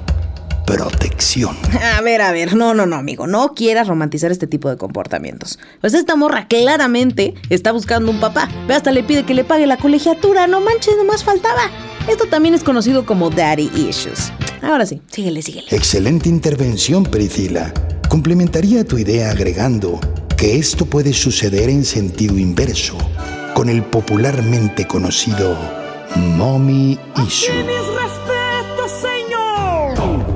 protección. 0.66 1.56
A 1.96 2.02
ver, 2.02 2.20
a 2.20 2.30
ver, 2.30 2.54
no, 2.56 2.74
no, 2.74 2.84
no, 2.84 2.96
amigo, 2.96 3.26
no 3.26 3.54
quieras 3.54 3.88
romantizar 3.88 4.30
este 4.30 4.46
tipo 4.46 4.68
de 4.68 4.76
comportamientos. 4.76 5.58
Pues 5.80 5.94
esta 5.94 6.14
morra 6.14 6.46
claramente 6.46 7.34
está 7.48 7.72
buscando 7.72 8.10
un 8.12 8.20
papá. 8.20 8.50
Ve, 8.68 8.74
hasta 8.74 8.92
le 8.92 9.02
pide 9.02 9.24
que 9.24 9.32
le 9.32 9.44
pague 9.44 9.66
la 9.66 9.78
colegiatura, 9.78 10.46
no 10.46 10.60
manches, 10.60 10.96
nomás 10.98 11.24
faltaba. 11.24 11.62
Esto 12.06 12.26
también 12.26 12.54
es 12.54 12.62
conocido 12.62 13.06
como 13.06 13.30
daddy 13.30 13.70
issues. 13.74 14.30
Ahora 14.60 14.84
sí, 14.84 15.00
síguele, 15.10 15.40
síguele. 15.40 15.68
Excelente 15.70 16.28
intervención, 16.28 17.04
Priscila. 17.04 17.72
Complementaría 18.10 18.84
tu 18.84 18.98
idea 18.98 19.30
agregando 19.30 19.98
que 20.40 20.56
esto 20.56 20.86
puede 20.86 21.12
suceder 21.12 21.68
en 21.68 21.84
sentido 21.84 22.38
inverso, 22.38 22.96
con 23.52 23.68
el 23.68 23.82
popularmente 23.82 24.86
conocido 24.86 25.54
mommy 26.16 26.98
issue. 27.26 27.52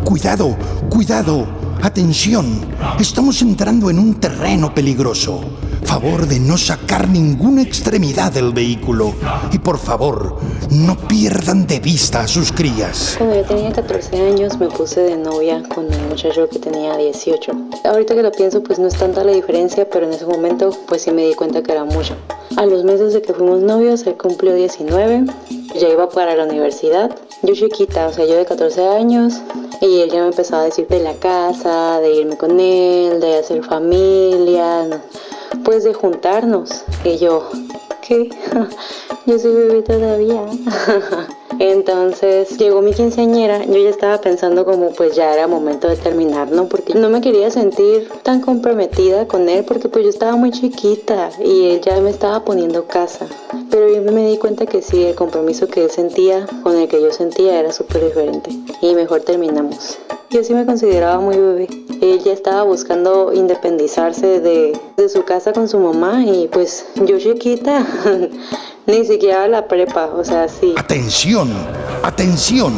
Cuidado, 0.04 0.58
cuidado, 0.90 1.46
atención, 1.80 2.66
estamos 3.00 3.40
entrando 3.40 3.88
en 3.88 3.98
un 3.98 4.20
terreno 4.20 4.74
peligroso. 4.74 5.42
Favor 5.84 6.26
de 6.26 6.40
no 6.40 6.58
sacar 6.58 7.08
ninguna 7.08 7.62
extremidad 7.62 8.32
del 8.32 8.52
vehículo 8.52 9.14
y 9.52 9.58
por 9.58 9.78
favor, 9.78 10.38
no 10.70 10.96
pierdan 10.96 11.66
de 11.66 11.78
vista 11.78 12.20
a 12.20 12.28
sus 12.28 12.50
crías. 12.50 13.14
Cuando 13.16 13.36
yo 13.36 13.44
tenía 13.44 13.72
14 13.72 14.20
años 14.20 14.58
me 14.58 14.68
puse 14.68 15.00
de 15.02 15.16
novia 15.16 15.62
con 15.74 15.86
un 15.86 16.08
muchacho 16.08 16.48
que 16.48 16.58
tenía 16.58 16.96
18. 16.96 17.52
Ahorita 17.84 18.14
que 18.14 18.22
lo 18.22 18.32
pienso 18.32 18.62
pues 18.62 18.78
no 18.78 18.88
es 18.88 18.94
tanta 18.94 19.22
la 19.22 19.32
diferencia, 19.32 19.88
pero 19.88 20.06
en 20.06 20.12
ese 20.12 20.26
momento 20.26 20.70
pues 20.86 21.02
sí 21.02 21.10
me 21.12 21.26
di 21.26 21.34
cuenta 21.34 21.62
que 21.62 21.72
era 21.72 21.84
mucho. 21.84 22.16
A 22.56 22.66
los 22.66 22.84
meses 22.84 23.12
de 23.12 23.22
que 23.22 23.32
fuimos 23.32 23.62
novios, 23.62 24.06
él 24.06 24.16
cumplió 24.16 24.54
19, 24.54 25.24
ya 25.80 25.88
iba 25.88 26.08
para 26.08 26.36
la 26.36 26.44
universidad. 26.44 27.14
Yo 27.42 27.54
chiquita, 27.54 28.06
o 28.06 28.12
sea, 28.12 28.26
yo 28.26 28.36
de 28.36 28.46
14 28.46 28.88
años, 28.88 29.40
y 29.80 30.00
él 30.00 30.10
ya 30.10 30.20
me 30.20 30.28
empezaba 30.28 30.62
a 30.62 30.64
decir 30.66 30.86
de 30.86 31.00
la 31.00 31.14
casa, 31.14 32.00
de 32.00 32.14
irme 32.14 32.36
con 32.36 32.60
él, 32.60 33.20
de 33.20 33.38
hacer 33.38 33.62
familia, 33.64 34.86
pues 35.64 35.84
de 35.84 35.94
juntarnos. 35.94 36.84
Y 37.04 37.18
yo, 37.18 37.48
¿qué? 38.02 38.30
yo 39.26 39.38
soy 39.38 39.52
bebé 39.52 39.82
todavía. 39.82 40.44
Entonces 41.58 42.58
llegó 42.58 42.82
mi 42.82 42.92
quinceañera, 42.92 43.64
yo 43.64 43.76
ya 43.76 43.90
estaba 43.90 44.20
pensando 44.20 44.64
como 44.64 44.90
pues 44.90 45.14
ya 45.14 45.32
era 45.32 45.46
momento 45.46 45.88
de 45.88 45.96
terminar, 45.96 46.50
¿no? 46.50 46.66
Porque 46.66 46.94
no 46.94 47.08
me 47.08 47.20
quería 47.20 47.50
sentir 47.50 48.08
tan 48.22 48.40
comprometida 48.40 49.28
con 49.28 49.48
él 49.48 49.64
porque 49.64 49.88
pues 49.88 50.04
yo 50.04 50.10
estaba 50.10 50.34
muy 50.36 50.50
chiquita 50.50 51.30
y 51.44 51.70
él 51.70 51.80
ya 51.80 52.00
me 52.00 52.10
estaba 52.10 52.44
poniendo 52.44 52.86
casa. 52.86 53.26
Pero 53.70 53.88
yo 53.88 54.02
me 54.02 54.26
di 54.26 54.36
cuenta 54.38 54.66
que 54.66 54.82
sí, 54.82 55.04
el 55.04 55.14
compromiso 55.14 55.68
que 55.68 55.84
él 55.84 55.90
sentía 55.90 56.46
con 56.64 56.76
el 56.76 56.88
que 56.88 57.00
yo 57.00 57.12
sentía 57.12 57.60
era 57.60 57.72
súper 57.72 58.04
diferente 58.04 58.50
y 58.80 58.94
mejor 58.94 59.20
terminamos. 59.20 59.98
Yo 60.34 60.42
sí 60.42 60.52
me 60.52 60.66
consideraba 60.66 61.20
muy 61.20 61.36
bebé. 61.36 61.68
Él 62.02 62.20
ya 62.24 62.32
estaba 62.32 62.64
buscando 62.64 63.32
independizarse 63.32 64.40
de, 64.40 64.76
de 64.96 65.08
su 65.08 65.24
casa 65.24 65.52
con 65.52 65.68
su 65.68 65.78
mamá 65.78 66.24
y 66.24 66.48
pues 66.48 66.86
yo 67.06 67.20
chiquita 67.20 67.86
ni 68.88 69.04
siquiera 69.04 69.46
la 69.46 69.68
prepa, 69.68 70.06
o 70.06 70.24
sea, 70.24 70.48
sí. 70.48 70.74
Atención, 70.76 71.52
atención. 72.02 72.74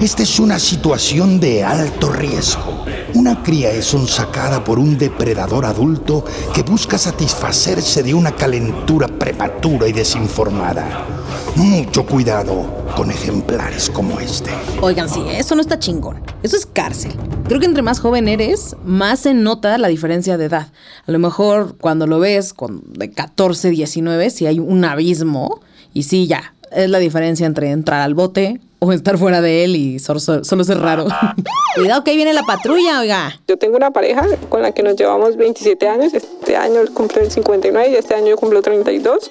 Esta 0.00 0.22
es 0.22 0.38
una 0.38 0.60
situación 0.60 1.40
de 1.40 1.64
alto 1.64 2.12
riesgo. 2.12 2.84
Una 3.14 3.42
cría 3.42 3.72
es 3.72 3.86
sonsacada 3.86 4.62
por 4.62 4.78
un 4.78 4.96
depredador 4.96 5.64
adulto 5.64 6.24
que 6.54 6.62
busca 6.62 6.96
satisfacerse 6.96 8.04
de 8.04 8.14
una 8.14 8.36
calentura 8.36 9.08
prematura 9.08 9.88
y 9.88 9.92
desinformada. 9.92 11.13
Mucho 11.56 12.04
cuidado 12.04 12.66
con 12.96 13.12
ejemplares 13.12 13.88
como 13.88 14.18
este. 14.18 14.50
Oigan, 14.80 15.08
sí, 15.08 15.22
eso 15.30 15.54
no 15.54 15.60
está 15.60 15.78
chingón. 15.78 16.20
Eso 16.42 16.56
es 16.56 16.66
cárcel. 16.66 17.12
Creo 17.46 17.60
que 17.60 17.66
entre 17.66 17.82
más 17.82 18.00
joven 18.00 18.26
eres, 18.26 18.74
más 18.84 19.20
se 19.20 19.34
nota 19.34 19.78
la 19.78 19.86
diferencia 19.86 20.36
de 20.36 20.46
edad. 20.46 20.72
A 21.06 21.12
lo 21.12 21.20
mejor 21.20 21.76
cuando 21.78 22.08
lo 22.08 22.18
ves 22.18 22.54
con 22.54 22.82
de 22.92 23.10
14, 23.10 23.70
19, 23.70 24.30
si 24.30 24.46
hay 24.46 24.58
un 24.58 24.84
abismo. 24.84 25.60
Y 25.92 26.02
sí, 26.02 26.26
ya, 26.26 26.53
es 26.74 26.90
la 26.90 26.98
diferencia 26.98 27.46
entre 27.46 27.70
entrar 27.70 28.02
al 28.02 28.14
bote 28.14 28.60
o 28.78 28.92
estar 28.92 29.16
fuera 29.18 29.40
de 29.40 29.64
él 29.64 29.76
y 29.76 29.98
solo, 29.98 30.20
solo 30.20 30.64
ser 30.64 30.78
raro. 30.78 31.06
Cuidado 31.76 32.04
que 32.04 32.10
ahí 32.10 32.16
viene 32.16 32.32
la 32.32 32.42
patrulla, 32.42 33.00
oiga. 33.00 33.40
Yo 33.48 33.56
tengo 33.56 33.76
una 33.76 33.90
pareja 33.90 34.26
con 34.48 34.62
la 34.62 34.72
que 34.72 34.82
nos 34.82 34.96
llevamos 34.96 35.36
27 35.36 35.88
años. 35.88 36.12
Este 36.14 36.56
año 36.56 36.80
él 36.80 36.90
cumple 36.90 37.22
el 37.22 37.30
59 37.30 37.90
y 37.90 37.94
este 37.96 38.14
año 38.14 38.28
yo 38.28 38.36
cumplo 38.36 38.62
32. 38.62 39.30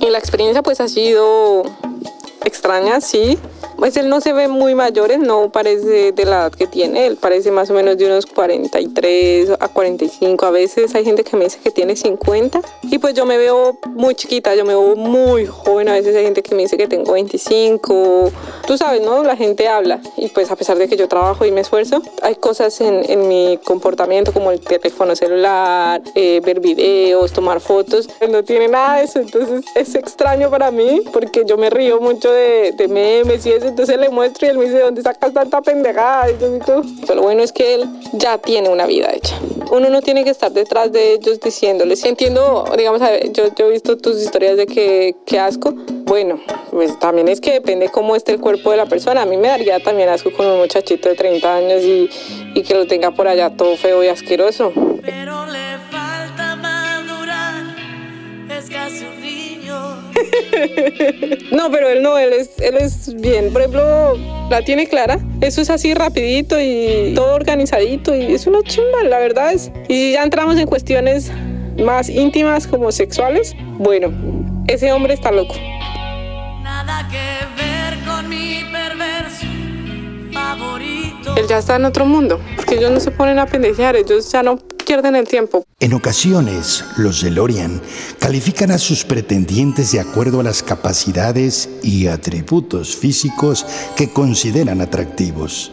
Y 0.00 0.10
la 0.10 0.18
experiencia 0.18 0.62
pues 0.62 0.80
ha 0.80 0.88
sido 0.88 1.64
extraña, 2.44 3.00
sí. 3.00 3.38
Pues 3.76 3.96
él 3.98 4.08
no 4.08 4.22
se 4.22 4.32
ve 4.32 4.48
muy 4.48 4.74
mayor, 4.74 5.12
él 5.12 5.22
no 5.22 5.50
parece 5.50 6.12
de 6.12 6.24
la 6.24 6.36
edad 6.36 6.52
que 6.52 6.66
tiene, 6.66 7.06
él 7.06 7.16
parece 7.16 7.50
más 7.50 7.68
o 7.70 7.74
menos 7.74 7.98
de 7.98 8.06
unos 8.06 8.24
43 8.24 9.50
a 9.60 9.68
45. 9.68 10.46
A 10.46 10.50
veces 10.50 10.94
hay 10.94 11.04
gente 11.04 11.22
que 11.24 11.36
me 11.36 11.44
dice 11.44 11.58
que 11.62 11.70
tiene 11.70 11.94
50 11.94 12.60
y 12.84 12.98
pues 12.98 13.14
yo 13.14 13.26
me 13.26 13.36
veo 13.36 13.78
muy 13.90 14.14
chiquita, 14.14 14.54
yo 14.54 14.64
me 14.64 14.74
veo 14.74 14.96
muy 14.96 15.46
joven. 15.46 15.88
A 15.88 15.92
veces 15.92 16.16
hay 16.16 16.24
gente 16.24 16.42
que 16.42 16.54
me 16.54 16.62
dice 16.62 16.78
que 16.78 16.88
tengo 16.88 17.12
25. 17.12 18.32
Tú 18.66 18.78
sabes, 18.78 19.02
¿no? 19.02 19.22
La 19.22 19.36
gente 19.36 19.68
habla 19.68 20.00
y 20.16 20.28
pues 20.28 20.50
a 20.50 20.56
pesar 20.56 20.78
de 20.78 20.88
que 20.88 20.96
yo 20.96 21.06
trabajo 21.06 21.44
y 21.44 21.50
me 21.50 21.60
esfuerzo, 21.60 22.02
hay 22.22 22.36
cosas 22.36 22.80
en, 22.80 23.02
en 23.10 23.28
mi 23.28 23.58
comportamiento 23.62 24.32
como 24.32 24.52
el 24.52 24.60
teléfono 24.60 25.14
celular, 25.14 26.00
eh, 26.14 26.40
ver 26.42 26.60
videos, 26.60 27.32
tomar 27.32 27.60
fotos. 27.60 28.08
Él 28.20 28.32
no 28.32 28.42
tiene 28.42 28.68
nada 28.68 28.98
de 28.98 29.04
eso, 29.04 29.18
entonces 29.20 29.64
es 29.74 29.94
extraño 29.94 30.50
para 30.50 30.70
mí 30.70 31.02
porque 31.12 31.44
yo 31.44 31.58
me 31.58 31.68
río 31.68 32.00
mucho 32.00 32.32
de, 32.32 32.72
de 32.72 32.88
memes 32.88 33.44
y 33.44 33.52
eso 33.52 33.65
entonces 33.68 33.98
le 33.98 34.08
muestro 34.08 34.46
y 34.46 34.50
él 34.50 34.58
me 34.58 34.64
dice, 34.64 34.80
¿dónde 34.80 35.02
sacas 35.02 35.32
tanta 35.32 35.62
pendejada? 35.62 36.26
Pero 36.38 37.14
lo 37.14 37.22
bueno 37.22 37.42
es 37.42 37.52
que 37.52 37.74
él 37.74 37.84
ya 38.12 38.38
tiene 38.38 38.68
una 38.68 38.86
vida 38.86 39.12
hecha. 39.12 39.38
Uno 39.70 39.90
no 39.90 40.02
tiene 40.02 40.24
que 40.24 40.30
estar 40.30 40.52
detrás 40.52 40.92
de 40.92 41.14
ellos 41.14 41.40
diciéndoles, 41.40 42.04
entiendo, 42.04 42.64
digamos, 42.76 43.00
yo, 43.32 43.54
yo 43.54 43.66
he 43.66 43.70
visto 43.72 43.96
tus 43.96 44.20
historias 44.22 44.56
de 44.56 44.66
que, 44.66 45.16
que 45.26 45.38
asco. 45.38 45.74
Bueno, 46.04 46.40
pues 46.70 46.98
también 46.98 47.28
es 47.28 47.40
que 47.40 47.52
depende 47.52 47.88
cómo 47.88 48.14
esté 48.14 48.32
el 48.32 48.40
cuerpo 48.40 48.70
de 48.70 48.76
la 48.76 48.86
persona. 48.86 49.22
A 49.22 49.26
mí 49.26 49.36
me 49.36 49.48
daría 49.48 49.80
también 49.80 50.08
asco 50.08 50.30
con 50.32 50.46
un 50.46 50.58
muchachito 50.58 51.08
de 51.08 51.16
30 51.16 51.54
años 51.54 51.82
y, 51.82 52.08
y 52.54 52.62
que 52.62 52.74
lo 52.74 52.86
tenga 52.86 53.10
por 53.10 53.26
allá 53.26 53.50
todo 53.56 53.76
feo 53.76 54.04
y 54.04 54.08
asqueroso. 54.08 54.72
Pero 55.02 55.46
le 55.46 55.75
No, 61.52 61.70
pero 61.70 61.88
él 61.88 62.02
no, 62.02 62.18
él 62.18 62.32
es, 62.32 62.50
él 62.60 62.76
es 62.76 63.14
bien. 63.14 63.52
Por 63.52 63.62
ejemplo, 63.62 64.14
la 64.50 64.62
tiene 64.62 64.86
clara. 64.86 65.18
Eso 65.40 65.60
es 65.60 65.70
así 65.70 65.94
rapidito 65.94 66.60
y 66.60 67.12
todo 67.14 67.34
organizadito 67.34 68.14
y 68.14 68.34
es 68.34 68.46
una 68.46 68.62
chimba, 68.62 69.02
la 69.04 69.18
verdad 69.18 69.52
es. 69.52 69.70
Y 69.88 70.12
ya 70.12 70.22
entramos 70.22 70.56
en 70.58 70.66
cuestiones 70.66 71.30
más 71.82 72.08
íntimas 72.08 72.66
como 72.66 72.92
sexuales. 72.92 73.54
Bueno, 73.78 74.12
ese 74.66 74.92
hombre 74.92 75.14
está 75.14 75.30
loco. 75.30 75.54
Nada 76.62 77.08
que 77.10 77.62
ver 77.62 77.98
con 78.04 78.28
mi 78.28 78.64
perverso 78.72 79.46
favorito. 80.32 80.95
Él 81.46 81.50
ya 81.50 81.58
está 81.58 81.76
en 81.76 81.84
otro 81.84 82.06
mundo. 82.06 82.40
Porque 82.56 82.74
ellos 82.74 82.90
no 82.90 82.98
se 82.98 83.12
ponen 83.12 83.38
a 83.38 83.46
pendejear, 83.46 83.94
ellos 83.94 84.32
ya 84.32 84.42
no 84.42 84.58
pierden 84.84 85.14
el 85.14 85.28
tiempo. 85.28 85.64
En 85.78 85.94
ocasiones, 85.94 86.84
los 86.96 87.22
DeLorean 87.22 87.80
califican 88.18 88.72
a 88.72 88.78
sus 88.78 89.04
pretendientes 89.04 89.92
de 89.92 90.00
acuerdo 90.00 90.40
a 90.40 90.42
las 90.42 90.64
capacidades 90.64 91.68
y 91.84 92.08
atributos 92.08 92.96
físicos 92.96 93.64
que 93.94 94.10
consideran 94.10 94.80
atractivos. 94.80 95.70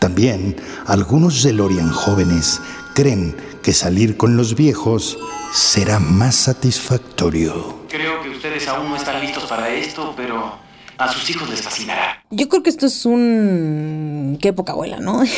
También, 0.00 0.56
algunos 0.84 1.44
DeLorean 1.44 1.92
jóvenes 1.92 2.60
creen 2.92 3.36
que 3.62 3.72
salir 3.72 4.16
con 4.16 4.36
los 4.36 4.56
viejos 4.56 5.16
será 5.52 6.00
más 6.00 6.34
satisfactorio. 6.34 7.84
Creo 7.88 8.20
que 8.20 8.30
ustedes 8.30 8.66
aún 8.66 8.88
no 8.88 8.96
están 8.96 9.20
listos 9.20 9.44
para 9.44 9.72
esto, 9.72 10.12
pero 10.16 10.58
a 10.98 11.12
sus 11.12 11.28
hijos 11.30 11.48
les 11.48 11.62
fascinará. 11.62 12.22
Yo 12.30 12.48
creo 12.48 12.62
que 12.62 12.70
esto 12.70 12.86
es 12.86 13.06
un... 13.06 14.38
Qué 14.40 14.52
poca 14.52 14.72
abuela, 14.72 14.98
¿no? 15.00 15.22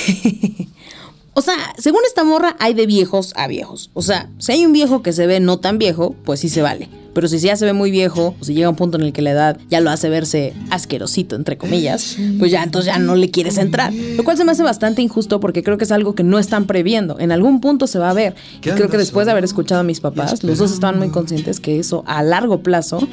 O 1.38 1.42
sea, 1.42 1.54
según 1.76 2.00
esta 2.06 2.24
morra, 2.24 2.56
hay 2.60 2.72
de 2.72 2.86
viejos 2.86 3.34
a 3.36 3.46
viejos. 3.46 3.90
O 3.92 4.00
sea, 4.00 4.30
si 4.38 4.52
hay 4.52 4.64
un 4.64 4.72
viejo 4.72 5.02
que 5.02 5.12
se 5.12 5.26
ve 5.26 5.38
no 5.38 5.58
tan 5.58 5.76
viejo, 5.76 6.16
pues 6.24 6.40
sí 6.40 6.48
se 6.48 6.62
vale. 6.62 6.88
Pero 7.12 7.28
si 7.28 7.38
ya 7.38 7.56
se 7.56 7.66
ve 7.66 7.74
muy 7.74 7.90
viejo, 7.90 8.34
o 8.40 8.44
si 8.44 8.54
llega 8.54 8.70
un 8.70 8.76
punto 8.76 8.96
en 8.96 9.04
el 9.04 9.12
que 9.12 9.20
la 9.20 9.32
edad 9.32 9.58
ya 9.68 9.82
lo 9.82 9.90
hace 9.90 10.08
verse 10.08 10.54
asquerosito, 10.70 11.36
entre 11.36 11.58
comillas, 11.58 12.16
pues 12.38 12.50
ya 12.50 12.62
entonces 12.62 12.90
ya 12.90 12.98
no 12.98 13.16
le 13.16 13.30
quieres 13.30 13.58
entrar. 13.58 13.92
Lo 13.92 14.24
cual 14.24 14.38
se 14.38 14.46
me 14.46 14.52
hace 14.52 14.62
bastante 14.62 15.02
injusto 15.02 15.38
porque 15.38 15.62
creo 15.62 15.76
que 15.76 15.84
es 15.84 15.92
algo 15.92 16.14
que 16.14 16.22
no 16.22 16.38
están 16.38 16.66
previendo. 16.66 17.20
En 17.20 17.32
algún 17.32 17.60
punto 17.60 17.86
se 17.86 17.98
va 17.98 18.08
a 18.08 18.14
ver. 18.14 18.34
Y 18.62 18.70
creo 18.70 18.88
que 18.88 18.96
después 18.96 19.26
de 19.26 19.32
haber 19.32 19.44
escuchado 19.44 19.82
a 19.82 19.84
mis 19.84 20.00
papás, 20.00 20.42
los 20.42 20.56
dos 20.56 20.72
estaban 20.72 20.98
muy 20.98 21.10
conscientes 21.10 21.60
que 21.60 21.78
eso 21.78 22.02
a 22.06 22.22
largo 22.22 22.62
plazo 22.62 23.06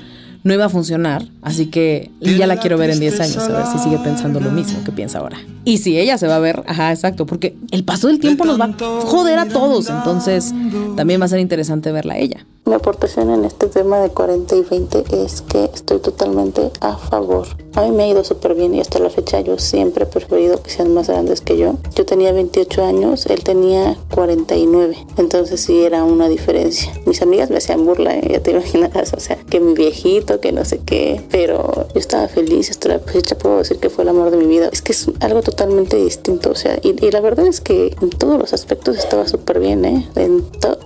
no 0.43 0.53
iba 0.53 0.65
a 0.65 0.69
funcionar, 0.69 1.25
así 1.41 1.67
que 1.67 2.11
ya 2.19 2.47
la 2.47 2.57
quiero 2.57 2.77
ver 2.77 2.89
en 2.89 2.99
10 2.99 3.19
años, 3.21 3.37
a 3.37 3.47
ver 3.47 3.65
si 3.67 3.79
sigue 3.79 3.97
pensando 3.99 4.39
lo 4.39 4.51
mismo 4.51 4.83
que 4.83 4.91
piensa 4.91 5.19
ahora. 5.19 5.37
Y 5.65 5.77
si 5.77 5.97
ella 5.97 6.17
se 6.17 6.27
va 6.27 6.35
a 6.35 6.39
ver, 6.39 6.63
ajá, 6.67 6.91
exacto, 6.91 7.25
porque 7.25 7.55
el 7.71 7.85
paso 7.85 8.07
del 8.07 8.19
tiempo 8.19 8.45
nos 8.45 8.59
va 8.59 8.65
a 8.65 9.01
joder 9.05 9.39
a 9.39 9.47
todos, 9.47 9.89
entonces 9.89 10.53
también 10.95 11.21
va 11.21 11.25
a 11.25 11.29
ser 11.29 11.39
interesante 11.39 11.91
verla 11.91 12.15
a 12.15 12.17
ella. 12.17 12.45
Mi 12.65 12.75
aportación 12.75 13.29
en 13.29 13.43
este 13.43 13.67
tema 13.67 13.99
de 13.99 14.09
40 14.09 14.55
y 14.55 14.61
20 14.61 15.03
es 15.25 15.41
que 15.41 15.65
estoy 15.73 15.99
totalmente 15.99 16.71
a 16.79 16.95
favor. 16.95 17.45
A 17.75 17.81
mí 17.81 17.91
me 17.91 18.03
ha 18.03 18.07
ido 18.07 18.23
súper 18.23 18.55
bien 18.55 18.73
y 18.73 18.79
hasta 18.79 18.99
la 18.99 19.09
fecha 19.09 19.41
yo 19.41 19.57
siempre 19.57 20.05
he 20.05 20.07
preferido 20.07 20.63
que 20.63 20.71
sean 20.71 20.93
más 20.93 21.09
grandes 21.09 21.41
que 21.41 21.57
yo. 21.57 21.75
Yo 21.93 22.05
tenía 22.05 22.31
28 22.31 22.85
años, 22.85 23.25
él 23.25 23.43
tenía 23.43 23.97
49. 24.11 24.95
Entonces 25.17 25.59
sí 25.59 25.81
era 25.83 26.05
una 26.05 26.29
diferencia. 26.29 26.93
Mis 27.05 27.21
amigas 27.21 27.49
me 27.49 27.57
hacían 27.57 27.85
burla, 27.85 28.15
¿eh? 28.15 28.29
ya 28.31 28.39
te 28.41 28.51
imaginarás, 28.55 29.13
o 29.13 29.19
sea, 29.19 29.35
que 29.35 29.59
mi 29.59 29.73
viejito, 29.73 30.32
que 30.39 30.51
no 30.51 30.65
sé 30.65 30.79
qué. 30.85 31.21
Pero 31.31 31.87
yo 31.93 31.99
estaba 31.99 32.27
feliz, 32.27 32.69
hasta 32.69 32.89
la 32.89 32.99
fecha 32.99 33.37
puedo 33.37 33.57
decir 33.59 33.77
que 33.77 33.89
fue 33.89 34.03
el 34.03 34.09
amor 34.09 34.31
de 34.31 34.37
mi 34.37 34.45
vida. 34.45 34.69
Es 34.71 34.81
que 34.81 34.91
es 34.91 35.07
algo 35.19 35.41
totalmente 35.41 35.97
distinto, 35.97 36.51
o 36.51 36.55
sea, 36.55 36.79
y, 36.81 37.05
y 37.05 37.11
la 37.11 37.21
verdad 37.21 37.47
es 37.47 37.61
que 37.61 37.95
en 38.01 38.09
todos 38.09 38.37
los 38.37 38.53
aspectos 38.53 38.97
estaba 38.97 39.27
súper 39.27 39.59
bien, 39.59 39.85
¿eh? 39.85 40.07
En 40.15 40.43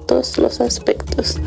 todos 0.07 0.37
los 0.37 0.61
aspectos. 0.61 1.37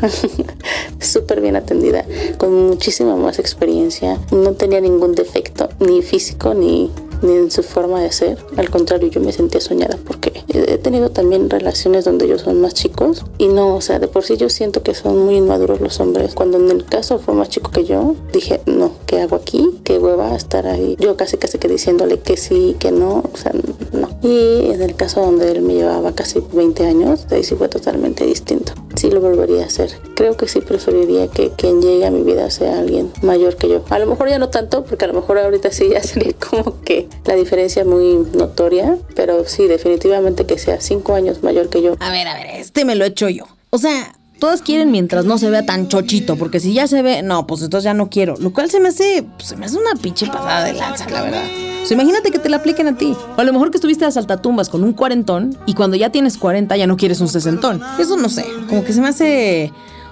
súper 0.99 1.41
bien 1.41 1.55
atendida, 1.55 2.05
con 2.37 2.67
muchísima 2.67 3.15
más 3.15 3.39
experiencia. 3.39 4.19
No 4.31 4.53
tenía 4.53 4.81
ningún 4.81 5.15
defecto, 5.15 5.69
ni 5.79 6.01
físico, 6.01 6.53
ni 6.53 6.91
ni 7.21 7.33
en 7.33 7.51
su 7.51 7.63
forma 7.63 8.01
de 8.01 8.11
ser. 8.11 8.37
Al 8.57 8.69
contrario, 8.69 9.09
yo 9.09 9.21
me 9.21 9.31
sentía 9.31 9.61
soñada 9.61 9.97
porque 10.05 10.43
he 10.47 10.77
tenido 10.77 11.09
también 11.11 11.49
relaciones 11.49 12.05
donde 12.05 12.25
ellos 12.25 12.41
son 12.41 12.61
más 12.61 12.73
chicos 12.73 13.25
y 13.37 13.47
no, 13.47 13.75
o 13.75 13.81
sea, 13.81 13.99
de 13.99 14.07
por 14.07 14.23
sí 14.23 14.37
yo 14.37 14.49
siento 14.49 14.83
que 14.83 14.93
son 14.93 15.25
muy 15.25 15.35
inmaduros 15.35 15.81
los 15.81 15.99
hombres. 15.99 16.33
Cuando 16.33 16.57
en 16.57 16.69
el 16.71 16.85
caso 16.85 17.19
fue 17.19 17.33
más 17.33 17.49
chico 17.49 17.71
que 17.71 17.83
yo, 17.83 18.15
dije, 18.33 18.61
no, 18.65 18.91
¿qué 19.05 19.21
hago 19.21 19.35
aquí? 19.35 19.79
¿Qué 19.83 19.99
hueva 19.99 20.35
estar 20.35 20.67
ahí? 20.67 20.95
Yo 20.99 21.17
casi 21.17 21.37
casi 21.37 21.57
que 21.57 21.67
diciéndole 21.67 22.19
que 22.19 22.37
sí, 22.37 22.75
que 22.79 22.91
no, 22.91 23.23
o 23.31 23.37
sea, 23.37 23.51
no. 23.91 24.09
Y 24.21 24.71
en 24.71 24.81
el 24.81 24.95
caso 24.95 25.21
donde 25.21 25.51
él 25.51 25.61
me 25.61 25.73
llevaba 25.73 26.13
casi 26.13 26.43
20 26.53 26.85
años, 26.85 27.25
ahí 27.31 27.43
sí 27.43 27.55
fue 27.55 27.69
totalmente 27.69 28.25
distinto. 28.25 28.73
Sí 28.95 29.09
lo 29.09 29.21
volvería 29.21 29.63
a 29.63 29.65
hacer. 29.65 29.91
Creo 30.15 30.37
que 30.37 30.47
sí 30.47 30.61
preferiría 30.61 31.27
que 31.27 31.51
quien 31.51 31.81
llegue 31.81 32.05
a 32.05 32.11
mi 32.11 32.21
vida 32.21 32.49
sea 32.51 32.79
alguien 32.79 33.11
mayor 33.21 33.55
que 33.55 33.69
yo. 33.69 33.83
A 33.89 33.99
lo 33.99 34.05
mejor 34.05 34.29
ya 34.29 34.37
no 34.37 34.49
tanto, 34.49 34.83
porque 34.83 35.05
a 35.05 35.07
lo 35.07 35.13
mejor 35.15 35.39
ahorita 35.39 35.71
sí 35.71 35.89
ya 35.91 36.03
sería 36.03 36.33
como 36.33 36.81
que 36.81 37.07
la 37.25 37.35
diferencia 37.35 37.85
muy 37.85 38.25
notoria, 38.33 38.97
pero 39.15 39.45
sí, 39.45 39.67
definitivamente 39.67 40.45
que 40.45 40.57
sea 40.57 40.81
cinco 40.81 41.13
años 41.13 41.43
mayor 41.43 41.69
que 41.69 41.81
yo. 41.81 41.95
A 41.99 42.11
ver, 42.11 42.27
a 42.27 42.35
ver, 42.35 42.47
este 42.55 42.85
me 42.85 42.95
lo 42.95 43.05
he 43.05 43.09
hecho 43.09 43.29
yo. 43.29 43.45
O 43.69 43.77
sea, 43.77 44.13
todas 44.39 44.61
quieren 44.61 44.91
mientras 44.91 45.23
no 45.23 45.37
se 45.37 45.49
vea 45.49 45.65
tan 45.65 45.87
chochito, 45.87 46.35
porque 46.35 46.59
si 46.59 46.73
ya 46.73 46.87
se 46.87 47.01
ve, 47.01 47.21
no, 47.21 47.45
pues 47.47 47.61
entonces 47.61 47.85
ya 47.85 47.93
no 47.93 48.09
quiero. 48.09 48.35
Lo 48.37 48.51
cual 48.51 48.69
se 48.69 48.79
me 48.79 48.89
hace, 48.89 49.23
pues, 49.37 49.49
se 49.49 49.55
me 49.55 49.67
hace 49.67 49.77
una 49.77 49.93
pinche 50.01 50.25
pasada 50.27 50.65
de 50.65 50.73
lanza, 50.73 51.07
la 51.09 51.21
verdad. 51.21 51.43
O 51.83 51.85
sea, 51.85 51.95
imagínate 51.95 52.31
que 52.31 52.39
te 52.39 52.49
la 52.49 52.57
apliquen 52.57 52.87
a 52.87 52.97
ti. 52.97 53.15
O 53.37 53.41
a 53.41 53.43
lo 53.43 53.53
mejor 53.53 53.71
que 53.71 53.77
estuviste 53.77 54.03
a 54.03 54.11
saltatumbas 54.11 54.69
con 54.69 54.83
un 54.83 54.93
cuarentón 54.93 55.57
y 55.65 55.73
cuando 55.73 55.95
ya 55.95 56.09
tienes 56.09 56.37
40 56.37 56.75
ya 56.75 56.87
no 56.87 56.97
quieres 56.97 57.21
un 57.21 57.27
sesentón. 57.27 57.81
Eso 57.99 58.17
no 58.17 58.29
sé, 58.29 58.45
como 58.67 58.83
que 58.83 58.93
se 58.93 59.01
me 59.01 59.07
hace... 59.07 59.71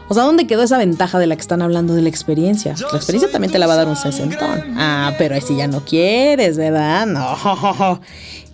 O 0.10 0.16
sea, 0.16 0.24
¿dónde 0.24 0.48
quedó 0.48 0.64
esa 0.64 0.78
ventaja 0.78 1.20
de 1.20 1.28
la 1.28 1.36
que 1.36 1.42
están 1.42 1.62
hablando 1.62 1.94
de 1.94 2.02
la 2.02 2.10
experiencia? 2.10 2.76
La 2.92 2.98
experiencia 2.98 3.32
también 3.32 3.52
te 3.52 3.60
la 3.60 3.68
va 3.68 3.74
a 3.74 3.78
dar 3.78 3.88
un 3.88 3.96
sesentón. 3.96 4.64
Ah, 4.76 5.14
pero 5.20 5.36
ahí 5.36 5.42
sí 5.42 5.56
ya 5.56 5.68
no 5.68 5.86
quieres, 5.86 6.58
¿verdad? 6.58 7.06
No. 7.06 8.02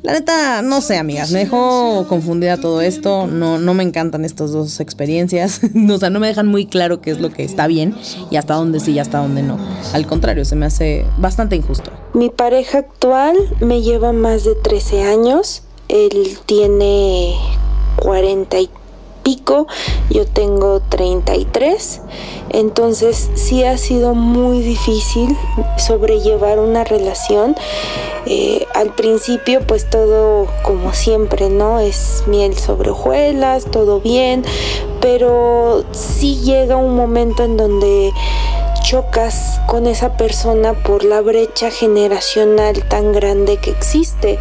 La 0.06 0.13
neta, 0.13 0.62
no 0.62 0.82
sé, 0.82 0.98
amigas, 0.98 1.32
me 1.32 1.39
dejó 1.39 2.06
confundida 2.08 2.58
todo 2.58 2.80
esto. 2.82 3.26
No, 3.26 3.58
no 3.58 3.74
me 3.74 3.82
encantan 3.82 4.24
estas 4.24 4.52
dos 4.52 4.80
experiencias. 4.80 5.62
o 5.89 5.98
sea, 5.98 6.12
no 6.12 6.20
me 6.20 6.28
dejan 6.28 6.46
muy 6.46 6.68
claro 6.68 7.02
qué 7.02 7.10
es 7.10 7.20
lo 7.20 7.32
que 7.32 7.44
está 7.44 7.65
bien 7.65 7.96
y 8.30 8.36
hasta 8.36 8.54
dónde 8.54 8.80
sí 8.80 8.91
y 8.91 9.00
hasta 9.00 9.18
dónde 9.18 9.41
no. 9.41 9.58
Al 9.94 10.06
contrario, 10.06 10.46
se 10.46 10.56
me 10.56 10.68
hace 10.68 11.06
bastante 11.18 11.56
injusto. 11.56 11.89
Mi 12.13 12.30
pareja 12.30 12.80
actual 12.80 13.36
me 13.62 13.82
lleva 13.82 14.12
más 14.12 14.44
de 14.44 14.54
13 14.54 15.04
años. 15.04 15.63
Él 15.88 16.38
tiene 16.46 17.34
40 17.98 18.60
y 18.60 18.70
pico, 19.25 19.65
yo 20.11 20.27
tengo 20.27 20.81
33, 20.81 22.01
entonces 22.51 23.31
sí 23.33 23.63
ha 23.63 23.75
sido 23.77 24.13
muy 24.13 24.61
difícil 24.61 25.35
sobrellevar 25.77 26.59
una 26.59 26.83
relación. 26.83 27.55
Eh, 28.27 28.65
al 28.75 28.93
principio 28.93 29.65
pues 29.65 29.89
todo 29.89 30.47
como 30.63 30.93
siempre, 30.93 31.49
¿no? 31.49 31.79
Es 31.79 32.23
miel 32.27 32.55
sobre 32.55 32.91
hojuelas, 32.91 33.65
todo 33.65 33.99
bien, 33.99 34.45
pero 35.01 35.83
sí 35.91 36.41
llega 36.43 36.77
un 36.77 36.95
momento 36.95 37.43
en 37.43 37.57
donde 37.57 38.13
chocas 38.86 39.60
con 39.65 39.88
esa 39.88 40.15
persona 40.15 40.74
por 40.74 41.04
la 41.04 41.19
brecha 41.21 41.71
generacional 41.71 42.88
tan 42.88 43.13
grande 43.13 43.58
que 43.58 43.71
existe. 43.71 44.38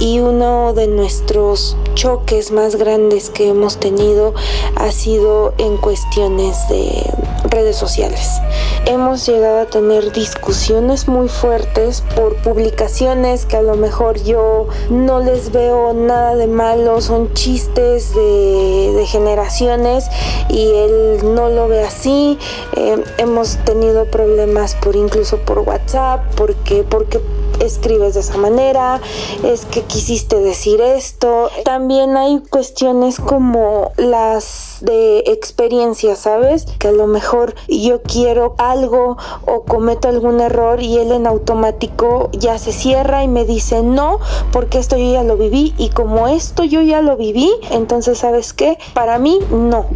Y 0.00 0.18
uno 0.18 0.72
de 0.72 0.88
nuestros 0.88 1.76
choques 1.94 2.50
más 2.50 2.74
grandes 2.74 3.30
que 3.30 3.48
hemos 3.48 3.78
tenido 3.78 4.34
ha 4.74 4.90
sido 4.90 5.54
en 5.58 5.76
cuestiones 5.76 6.56
de 6.68 7.04
redes 7.44 7.76
sociales. 7.76 8.40
Hemos 8.86 9.26
llegado 9.26 9.60
a 9.60 9.66
tener 9.66 10.12
discusiones 10.12 11.08
muy 11.08 11.28
fuertes 11.28 12.02
por 12.14 12.36
publicaciones 12.36 13.46
que 13.46 13.56
a 13.56 13.62
lo 13.62 13.74
mejor 13.74 14.22
yo 14.22 14.68
no 14.90 15.20
les 15.20 15.52
veo 15.52 15.92
nada 15.92 16.36
de 16.36 16.46
malo, 16.46 17.00
son 17.00 17.32
chistes 17.34 18.14
de, 18.14 19.04
generaciones 19.08 20.06
y 20.48 20.70
él 20.74 21.34
no 21.34 21.48
lo 21.48 21.68
ve 21.68 21.82
así. 21.82 22.38
Eh, 22.76 23.02
hemos 23.18 23.56
tenido 23.64 24.04
problemas 24.10 24.74
por 24.74 24.96
incluso 24.96 25.38
por 25.38 25.60
WhatsApp, 25.60 26.20
porque, 26.36 26.84
porque 26.88 27.20
escribes 27.60 28.14
de 28.14 28.20
esa 28.20 28.36
manera, 28.36 29.00
es 29.44 29.64
que 29.64 29.82
quisiste 29.82 30.36
decir 30.36 30.80
esto. 30.80 31.50
También 31.64 32.16
hay 32.16 32.40
cuestiones 32.50 33.18
como 33.18 33.92
las 33.96 34.78
de 34.80 35.20
experiencia, 35.26 36.16
¿sabes? 36.16 36.66
Que 36.78 36.88
a 36.88 36.92
lo 36.92 37.06
mejor 37.06 37.37
yo 37.68 38.02
quiero 38.02 38.54
algo 38.58 39.16
o 39.46 39.62
cometo 39.62 40.08
algún 40.08 40.40
error 40.40 40.82
y 40.82 40.98
él 40.98 41.12
en 41.12 41.26
automático 41.26 42.30
ya 42.32 42.58
se 42.58 42.72
cierra 42.72 43.22
y 43.22 43.28
me 43.28 43.44
dice 43.44 43.82
no, 43.82 44.18
porque 44.52 44.78
esto 44.78 44.96
yo 44.96 45.12
ya 45.12 45.22
lo 45.22 45.36
viví 45.36 45.74
y 45.78 45.90
como 45.90 46.28
esto 46.28 46.64
yo 46.64 46.80
ya 46.82 47.00
lo 47.00 47.16
viví, 47.16 47.50
entonces 47.70 48.18
¿sabes 48.18 48.52
qué? 48.52 48.78
Para 48.94 49.18
mí 49.18 49.38
no 49.50 49.86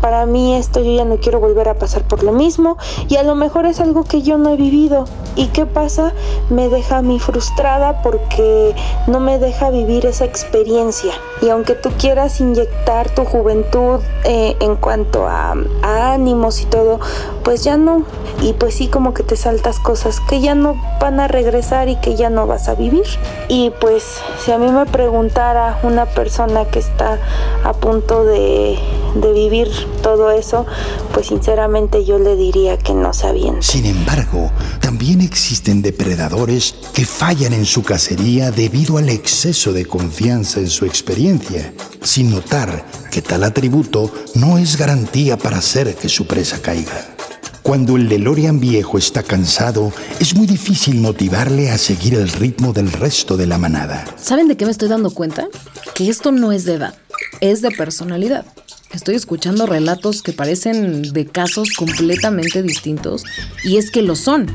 para 0.00 0.26
mí 0.26 0.54
esto 0.56 0.80
yo 0.80 0.92
ya 0.92 1.04
no 1.04 1.18
quiero 1.18 1.40
volver 1.40 1.68
a 1.68 1.74
pasar 1.74 2.02
por 2.02 2.22
lo 2.22 2.32
mismo 2.32 2.76
y 3.08 3.16
a 3.16 3.22
lo 3.22 3.34
mejor 3.34 3.66
es 3.66 3.80
algo 3.80 4.04
que 4.04 4.22
yo 4.22 4.38
no 4.38 4.50
he 4.50 4.56
vivido. 4.56 5.04
¿Y 5.36 5.46
qué 5.48 5.64
pasa? 5.64 6.12
Me 6.48 6.68
deja 6.68 6.98
a 6.98 7.02
mí 7.02 7.20
frustrada 7.20 8.02
porque 8.02 8.74
no 9.06 9.20
me 9.20 9.38
deja 9.38 9.70
vivir 9.70 10.06
esa 10.06 10.24
experiencia. 10.24 11.12
Y 11.40 11.48
aunque 11.48 11.74
tú 11.74 11.90
quieras 11.98 12.40
inyectar 12.40 13.10
tu 13.14 13.24
juventud 13.24 14.00
eh, 14.24 14.56
en 14.60 14.76
cuanto 14.76 15.26
a, 15.26 15.54
ánimos 15.82 16.60
y 16.60 16.66
todo, 16.66 16.98
pues 17.44 17.62
ya 17.62 17.76
no. 17.76 18.04
Y 18.42 18.54
pues 18.54 18.74
sí 18.74 18.88
como 18.88 19.14
que 19.14 19.22
te 19.22 19.36
saltas 19.36 19.78
cosas 19.78 20.20
que 20.28 20.40
ya 20.40 20.54
no 20.54 20.76
van 21.00 21.20
a 21.20 21.28
regresar 21.28 21.88
y 21.88 21.96
que 21.96 22.16
ya 22.16 22.30
no 22.30 22.46
vas 22.46 22.68
a 22.68 22.74
vivir. 22.74 23.06
Y 23.48 23.70
pues 23.80 24.20
si 24.44 24.52
a 24.52 24.58
mí 24.58 24.70
me 24.70 24.86
preguntara 24.86 25.78
una 25.82 26.06
persona 26.06 26.64
que 26.64 26.80
está 26.80 27.18
a 27.64 27.72
punto 27.72 28.24
de 28.24 28.78
vivir 29.14 29.70
todo 30.00 30.30
eso, 30.30 30.66
pues 31.12 31.26
sinceramente 31.28 32.04
yo 32.04 32.18
le 32.18 32.36
diría 32.36 32.78
que 32.78 32.94
no 32.94 33.12
sabían. 33.12 33.62
Sin 33.62 33.86
embargo, 33.86 34.50
también 34.80 35.20
existen 35.20 35.82
depredadores 35.82 36.74
que 36.92 37.04
fallan 37.04 37.52
en 37.52 37.64
su 37.64 37.82
cacería 37.82 38.50
debido 38.50 38.98
al 38.98 39.08
exceso 39.08 39.72
de 39.72 39.86
confianza 39.86 40.60
en 40.60 40.68
su 40.68 40.84
experiencia, 40.84 41.72
sin 42.02 42.30
notar 42.30 42.84
que 43.10 43.22
tal 43.22 43.44
atributo 43.44 44.12
no 44.34 44.58
es 44.58 44.76
garantía 44.76 45.36
para 45.36 45.58
hacer 45.58 45.94
que 45.94 46.08
su 46.08 46.26
presa 46.26 46.60
caiga. 46.60 47.16
Cuando 47.62 47.96
el 47.96 48.08
DeLorean 48.08 48.58
viejo 48.58 48.96
está 48.96 49.22
cansado, 49.22 49.92
es 50.18 50.34
muy 50.34 50.46
difícil 50.46 51.00
motivarle 51.00 51.70
a 51.70 51.78
seguir 51.78 52.14
el 52.14 52.28
ritmo 52.28 52.72
del 52.72 52.90
resto 52.90 53.36
de 53.36 53.46
la 53.46 53.58
manada. 53.58 54.04
¿Saben 54.16 54.48
de 54.48 54.56
qué 54.56 54.64
me 54.64 54.70
estoy 54.70 54.88
dando 54.88 55.10
cuenta? 55.10 55.46
Que 55.94 56.08
esto 56.08 56.32
no 56.32 56.52
es 56.52 56.64
de 56.64 56.74
edad, 56.74 56.94
es 57.40 57.60
de 57.60 57.70
personalidad. 57.70 58.46
Estoy 58.92 59.14
escuchando 59.14 59.66
relatos 59.66 60.20
que 60.20 60.32
parecen 60.32 61.12
de 61.12 61.24
casos 61.24 61.70
completamente 61.76 62.60
distintos 62.60 63.24
y 63.62 63.76
es 63.76 63.92
que 63.92 64.02
lo 64.02 64.16
son, 64.16 64.48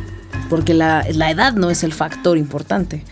porque 0.50 0.74
la, 0.74 1.02
edad 1.04 1.54
no 1.54 1.69
es 1.69 1.84
el 1.84 1.93
factor 1.93 2.38
importante. 2.38 3.04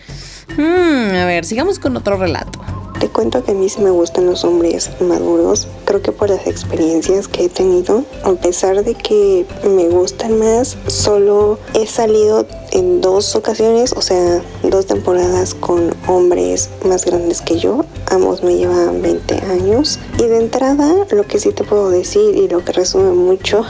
Hmm, 0.56 1.14
a 1.14 1.24
ver, 1.24 1.46
sigamos 1.46 1.78
con 1.78 1.96
otro 1.96 2.18
relato. 2.18 2.60
Te 3.00 3.08
cuento 3.08 3.42
que 3.44 3.50
a 3.50 3.54
mí 3.54 3.68
sí 3.68 3.80
me 3.80 3.90
gustan 3.90 4.26
los 4.26 4.44
hombres 4.44 4.90
maduros. 5.00 5.68
Creo 5.84 6.00
que 6.00 6.12
por 6.12 6.30
las 6.30 6.46
experiencias 6.46 7.28
que 7.28 7.44
he 7.44 7.48
tenido, 7.48 8.04
a 8.22 8.32
pesar 8.34 8.84
de 8.84 8.94
que 8.94 9.46
me 9.64 9.88
gustan 9.88 10.38
más, 10.38 10.76
solo 10.86 11.58
he 11.74 11.86
salido 11.86 12.46
en 12.70 13.00
dos 13.00 13.36
ocasiones, 13.36 13.92
o 13.92 14.02
sea, 14.02 14.42
dos 14.62 14.86
temporadas 14.86 15.54
con 15.54 15.94
hombres 16.08 16.70
más 16.84 17.04
grandes 17.04 17.40
que 17.40 17.58
yo. 17.58 17.84
Ambos 18.10 18.42
me 18.42 18.56
llevan 18.56 19.02
20 19.02 19.34
años. 19.50 19.98
Y 20.18 20.24
de 20.24 20.38
entrada, 20.38 21.06
lo 21.10 21.24
que 21.24 21.38
sí 21.38 21.52
te 21.52 21.64
puedo 21.64 21.90
decir 21.90 22.36
y 22.36 22.48
lo 22.48 22.64
que 22.64 22.72
resume 22.72 23.10
mucho 23.10 23.64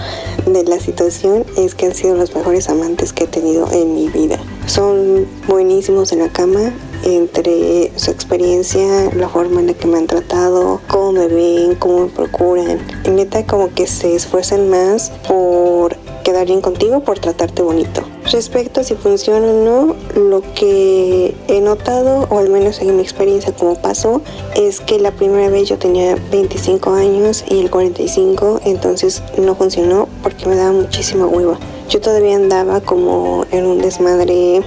de 0.47 0.65
la 0.65 0.79
situación 0.79 1.45
es 1.57 1.75
que 1.75 1.87
han 1.87 1.95
sido 1.95 2.15
los 2.15 2.35
mejores 2.35 2.69
amantes 2.69 3.13
que 3.13 3.25
he 3.25 3.27
tenido 3.27 3.71
en 3.73 3.95
mi 3.95 4.09
vida. 4.09 4.39
Son 4.67 5.27
buenísimos 5.47 6.13
en 6.13 6.21
la 6.21 6.29
cama, 6.29 6.73
entre 7.05 7.93
su 7.97 8.11
experiencia, 8.11 9.11
la 9.15 9.29
forma 9.29 9.61
en 9.61 9.69
la 9.69 9.75
que 9.75 9.87
me 9.87 9.99
han 9.99 10.07
tratado, 10.07 10.81
cómo 10.89 11.13
me 11.13 11.29
ven, 11.29 11.75
cómo 11.77 12.01
me 12.01 12.09
procuran. 12.09 12.79
En 13.05 13.17
neta 13.17 13.47
como 13.47 13.73
que 13.73 13.87
se 13.87 14.15
esfuerzan 14.15 14.69
más 14.71 15.13
por 15.29 15.97
quedar 16.25 16.47
bien 16.47 16.63
contigo, 16.63 17.01
por 17.01 17.19
tratarte 17.19 17.63
bonito. 17.63 18.03
Respecto 18.33 18.81
a 18.81 18.85
si 18.85 18.95
funciona 18.95 19.47
o 19.47 19.65
no, 19.65 19.97
lo 20.19 20.43
que 20.55 21.35
he 21.49 21.61
notado, 21.61 22.27
o 22.31 22.39
al 22.39 22.49
menos 22.49 22.81
en 22.81 22.97
mi 22.97 23.03
experiencia 23.03 23.55
como 23.55 23.75
pasó, 23.75 24.23
es 24.57 24.81
que 24.81 24.99
la 24.99 25.11
primera 25.13 25.51
vez 25.51 25.69
yo 25.69 25.79
tenía 25.79 26.17
25 26.33 26.95
años 26.95 27.45
y 27.49 27.61
el 27.61 27.71
45, 27.71 28.63
entonces 28.65 29.23
no 29.37 29.55
funcionó 29.55 30.09
porque 30.23 30.47
me 30.47 30.57
daba 30.57 30.73
muchísima 30.73 31.27
hueva. 31.27 31.59
Yo 31.91 32.01
todavía 32.01 32.37
andaba 32.37 32.81
como 32.81 33.45
en 33.51 33.67
un 33.67 33.79
desmadre 33.79 34.63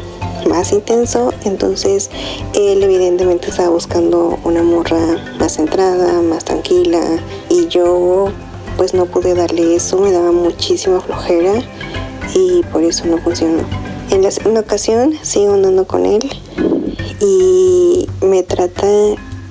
más 0.48 0.72
intenso, 0.72 1.34
entonces 1.46 2.10
él 2.54 2.82
evidentemente 2.84 3.50
estaba 3.50 3.70
buscando 3.70 4.40
una 4.44 4.64
morra 4.64 5.00
más 5.40 5.54
centrada, 5.54 6.22
más 6.22 6.46
tranquila 6.46 7.02
y 7.50 7.68
yo 7.68 8.30
pues 8.78 8.94
no 8.94 9.06
pude 9.06 9.34
darle 9.34 9.76
eso, 9.76 9.98
me 10.00 10.12
daba 10.12 10.32
muchísima 10.32 11.02
flojera 11.02 11.54
y 12.34 12.64
por 12.72 12.84
eso 12.84 13.06
no 13.06 13.18
funcionó. 13.18 13.64
En 14.12 14.24
la 14.24 14.32
segunda 14.32 14.62
ocasión 14.62 15.14
sigo 15.22 15.54
andando 15.54 15.86
con 15.86 16.06
él 16.06 16.30
y 17.20 18.08
me 18.22 18.44
trata 18.44 18.88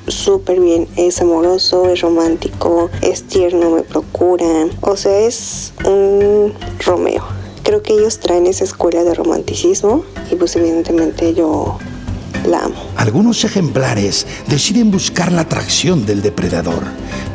súper 0.08 0.60
bien, 0.60 0.88
es 0.96 1.20
amoroso, 1.20 1.88
es 1.88 2.00
romántico, 2.00 2.90
es 3.02 3.24
tierno, 3.24 3.70
me 3.70 3.82
procura, 3.82 4.68
o 4.80 4.96
sea, 4.96 5.18
es 5.18 5.72
un 5.84 6.52
Romeo. 6.84 7.35
Creo 7.66 7.82
que 7.82 7.94
ellos 7.94 8.20
traen 8.20 8.46
esa 8.46 8.62
escuela 8.62 9.02
de 9.02 9.12
romanticismo 9.12 10.04
y 10.30 10.36
pues 10.36 10.54
evidentemente 10.54 11.34
yo 11.34 11.80
la 12.48 12.66
amo. 12.66 12.76
Algunos 12.94 13.42
ejemplares 13.42 14.24
deciden 14.46 14.92
buscar 14.92 15.32
la 15.32 15.40
atracción 15.40 16.06
del 16.06 16.22
depredador, 16.22 16.84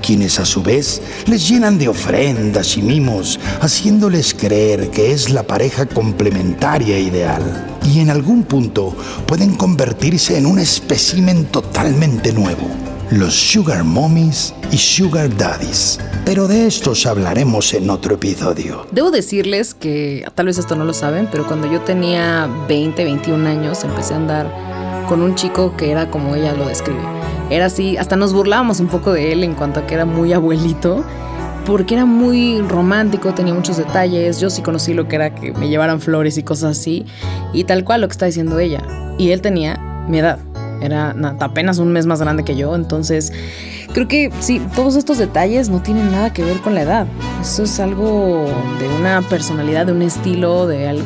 quienes 0.01 0.39
a 0.39 0.45
su 0.45 0.63
vez 0.63 1.01
les 1.27 1.49
llenan 1.49 1.77
de 1.77 1.89
ofrendas 1.89 2.77
y 2.77 2.81
mimos, 2.81 3.41
haciéndoles 3.59 4.33
creer 4.33 4.89
que 4.89 5.11
es 5.11 5.31
la 5.31 5.43
pareja 5.43 5.85
complementaria 5.85 6.97
ideal. 6.97 7.67
Y 7.83 7.99
en 7.99 8.09
algún 8.09 8.43
punto 8.43 8.95
pueden 9.25 9.57
convertirse 9.57 10.37
en 10.37 10.45
un 10.45 10.59
espécimen 10.59 11.43
totalmente 11.47 12.31
nuevo. 12.31 12.69
Los 13.11 13.33
Sugar 13.33 13.83
Mommies 13.83 14.53
y 14.71 14.77
Sugar 14.77 15.35
Daddies. 15.35 15.99
Pero 16.23 16.47
de 16.47 16.65
estos 16.65 17.05
hablaremos 17.05 17.73
en 17.73 17.89
otro 17.89 18.15
episodio. 18.15 18.87
Debo 18.93 19.11
decirles 19.11 19.73
que 19.73 20.25
tal 20.33 20.45
vez 20.45 20.57
esto 20.57 20.77
no 20.77 20.85
lo 20.85 20.93
saben, 20.93 21.27
pero 21.29 21.45
cuando 21.45 21.69
yo 21.69 21.81
tenía 21.81 22.49
20, 22.69 23.03
21 23.03 23.49
años 23.49 23.83
empecé 23.83 24.13
a 24.13 24.17
andar 24.17 25.05
con 25.09 25.21
un 25.21 25.35
chico 25.35 25.75
que 25.75 25.91
era 25.91 26.09
como 26.09 26.35
ella 26.35 26.53
lo 26.53 26.69
describe. 26.69 27.01
Era 27.49 27.65
así, 27.65 27.97
hasta 27.97 28.15
nos 28.15 28.31
burlábamos 28.31 28.79
un 28.79 28.87
poco 28.87 29.11
de 29.11 29.33
él 29.33 29.43
en 29.43 29.55
cuanto 29.55 29.81
a 29.81 29.87
que 29.87 29.93
era 29.93 30.05
muy 30.05 30.31
abuelito, 30.31 31.03
porque 31.65 31.95
era 31.95 32.05
muy 32.05 32.61
romántico, 32.61 33.33
tenía 33.33 33.53
muchos 33.53 33.75
detalles. 33.75 34.39
Yo 34.39 34.49
sí 34.49 34.61
conocí 34.61 34.93
lo 34.93 35.09
que 35.09 35.17
era 35.17 35.35
que 35.35 35.51
me 35.51 35.67
llevaran 35.67 35.99
flores 35.99 36.37
y 36.37 36.43
cosas 36.43 36.77
así, 36.79 37.05
y 37.51 37.65
tal 37.65 37.83
cual 37.83 37.99
lo 37.99 38.07
que 38.07 38.13
está 38.13 38.27
diciendo 38.27 38.57
ella. 38.57 38.81
Y 39.17 39.31
él 39.31 39.41
tenía 39.41 40.05
mi 40.07 40.19
edad, 40.19 40.39
era 40.81 41.15
apenas 41.39 41.77
un 41.77 41.91
mes 41.91 42.05
más 42.05 42.19
grande 42.19 42.43
que 42.43 42.55
yo, 42.55 42.75
entonces 42.75 43.31
creo 43.93 44.07
que 44.07 44.31
sí, 44.39 44.61
todos 44.75 44.95
estos 44.95 45.17
detalles 45.17 45.69
no 45.69 45.81
tienen 45.81 46.11
nada 46.11 46.33
que 46.33 46.43
ver 46.43 46.57
con 46.57 46.75
la 46.75 46.81
edad. 46.81 47.07
Eso 47.41 47.63
es 47.63 47.79
algo 47.79 48.45
de 48.79 48.87
una 48.99 49.21
personalidad, 49.21 49.85
de 49.85 49.93
un 49.93 50.01
estilo, 50.01 50.67
de, 50.67 51.01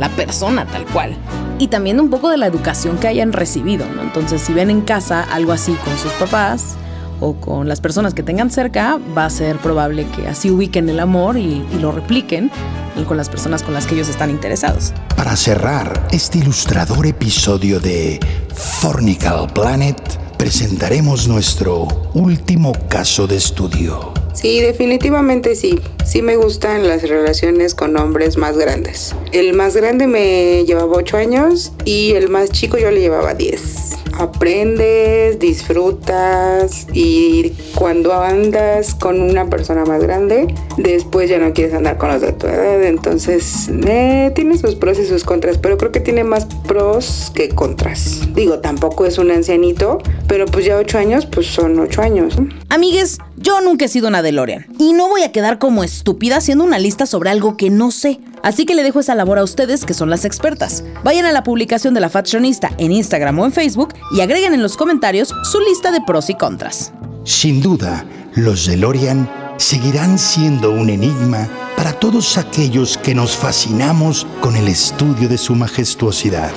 la 0.00 0.08
persona 0.08 0.66
tal 0.66 0.84
cual 0.86 1.14
y 1.58 1.68
también 1.68 2.00
un 2.00 2.10
poco 2.10 2.28
de 2.28 2.36
la 2.36 2.46
educación 2.46 2.98
que 2.98 3.06
hayan 3.06 3.32
recibido, 3.32 3.86
¿no? 3.94 4.02
Entonces, 4.02 4.42
si 4.42 4.52
ven 4.52 4.68
en 4.68 4.80
casa 4.80 5.22
algo 5.22 5.52
así 5.52 5.72
con 5.84 5.96
sus 5.96 6.10
papás 6.14 6.76
o 7.22 7.34
con 7.34 7.68
las 7.68 7.80
personas 7.80 8.14
que 8.14 8.22
tengan 8.22 8.50
cerca, 8.50 8.98
va 9.16 9.24
a 9.24 9.30
ser 9.30 9.56
probable 9.58 10.06
que 10.16 10.26
así 10.26 10.50
ubiquen 10.50 10.88
el 10.88 11.00
amor 11.00 11.38
y, 11.38 11.64
y 11.72 11.78
lo 11.80 11.92
repliquen 11.92 12.50
y 12.96 13.04
con 13.04 13.16
las 13.16 13.28
personas 13.28 13.62
con 13.62 13.72
las 13.72 13.86
que 13.86 13.94
ellos 13.94 14.08
están 14.08 14.30
interesados. 14.30 14.92
Para 15.16 15.36
cerrar 15.36 16.08
este 16.10 16.38
ilustrador 16.38 17.06
episodio 17.06 17.80
de 17.80 18.18
Fornical 18.54 19.46
Planet, 19.52 19.96
presentaremos 20.36 21.28
nuestro 21.28 21.86
último 22.14 22.72
caso 22.88 23.26
de 23.26 23.36
estudio. 23.36 24.12
Sí, 24.34 24.60
definitivamente 24.60 25.54
sí. 25.54 25.78
Sí 26.04 26.20
me 26.20 26.36
gustan 26.36 26.88
las 26.88 27.08
relaciones 27.08 27.74
con 27.74 27.96
hombres 27.96 28.36
más 28.36 28.58
grandes. 28.58 29.14
El 29.32 29.54
más 29.54 29.76
grande 29.76 30.06
me 30.06 30.64
llevaba 30.64 30.96
8 30.96 31.16
años 31.16 31.72
y 31.84 32.12
el 32.12 32.28
más 32.28 32.50
chico 32.50 32.76
yo 32.76 32.90
le 32.90 33.00
llevaba 33.00 33.34
10 33.34 33.92
aprendes, 34.18 35.38
disfrutas 35.38 36.86
y 36.92 37.52
cuando 37.74 38.14
andas 38.14 38.94
con 38.94 39.20
una 39.20 39.48
persona 39.48 39.84
más 39.84 40.02
grande, 40.02 40.54
después 40.76 41.30
ya 41.30 41.38
no 41.38 41.52
quieres 41.52 41.74
andar 41.74 41.98
con 41.98 42.10
los 42.10 42.20
de 42.20 42.32
tu 42.32 42.46
edad. 42.46 42.82
Entonces, 42.84 43.68
eh, 43.86 44.30
tiene 44.34 44.58
sus 44.58 44.74
pros 44.74 44.98
y 44.98 45.06
sus 45.06 45.24
contras, 45.24 45.58
pero 45.58 45.78
creo 45.78 45.92
que 45.92 46.00
tiene 46.00 46.24
más 46.24 46.46
pros 46.66 47.32
que 47.34 47.48
contras. 47.50 48.20
Digo, 48.34 48.60
tampoco 48.60 49.06
es 49.06 49.18
un 49.18 49.30
ancianito, 49.30 49.98
pero 50.28 50.46
pues 50.46 50.64
ya 50.64 50.76
ocho 50.76 50.98
años, 50.98 51.26
pues 51.26 51.46
son 51.46 51.78
ocho 51.78 52.02
años. 52.02 52.34
Amigues, 52.68 53.18
yo 53.36 53.60
nunca 53.60 53.86
he 53.86 53.88
sido 53.88 54.08
una 54.08 54.22
DeLorean 54.22 54.66
y 54.78 54.92
no 54.92 55.08
voy 55.08 55.22
a 55.22 55.32
quedar 55.32 55.58
como 55.58 55.84
estúpida 55.92 56.38
haciendo 56.38 56.64
una 56.64 56.78
lista 56.78 57.06
sobre 57.06 57.30
algo 57.30 57.56
que 57.56 57.70
no 57.70 57.90
sé. 57.90 58.20
Así 58.42 58.64
que 58.64 58.74
le 58.74 58.82
dejo 58.82 59.00
esa 59.00 59.14
labor 59.14 59.38
a 59.38 59.44
ustedes 59.44 59.84
que 59.84 59.94
son 59.94 60.10
las 60.10 60.24
expertas. 60.24 60.84
Vayan 61.04 61.26
a 61.26 61.32
la 61.32 61.44
publicación 61.44 61.94
de 61.94 62.00
la 62.00 62.08
Fashionista 62.08 62.70
en 62.78 62.92
Instagram 62.92 63.38
o 63.38 63.44
en 63.44 63.52
Facebook 63.52 63.94
y 64.16 64.20
agreguen 64.20 64.54
en 64.54 64.62
los 64.62 64.76
comentarios 64.76 65.32
su 65.44 65.60
lista 65.60 65.92
de 65.92 66.00
pros 66.00 66.30
y 66.30 66.34
contras. 66.34 66.92
Sin 67.24 67.62
duda, 67.62 68.04
los 68.34 68.66
DeLorean 68.66 69.30
seguirán 69.58 70.18
siendo 70.18 70.72
un 70.72 70.90
enigma 70.90 71.48
para 71.76 71.92
todos 71.92 72.36
aquellos 72.38 72.98
que 72.98 73.14
nos 73.14 73.36
fascinamos 73.36 74.26
con 74.40 74.56
el 74.56 74.68
estudio 74.68 75.28
de 75.28 75.38
su 75.38 75.54
majestuosidad. 75.54 76.50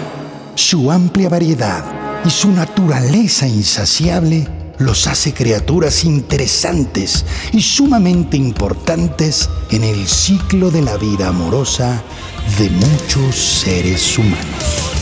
Su 0.55 0.91
amplia 0.91 1.29
variedad 1.29 1.83
y 2.23 2.29
su 2.29 2.51
naturaleza 2.51 3.47
insaciable 3.47 4.47
los 4.77 5.07
hace 5.07 5.33
criaturas 5.33 6.03
interesantes 6.03 7.25
y 7.53 7.61
sumamente 7.61 8.37
importantes 8.37 9.49
en 9.71 9.83
el 9.83 10.07
ciclo 10.07 10.71
de 10.71 10.81
la 10.81 10.97
vida 10.97 11.29
amorosa 11.29 12.03
de 12.59 12.69
muchos 12.69 13.35
seres 13.35 14.17
humanos. 14.17 14.94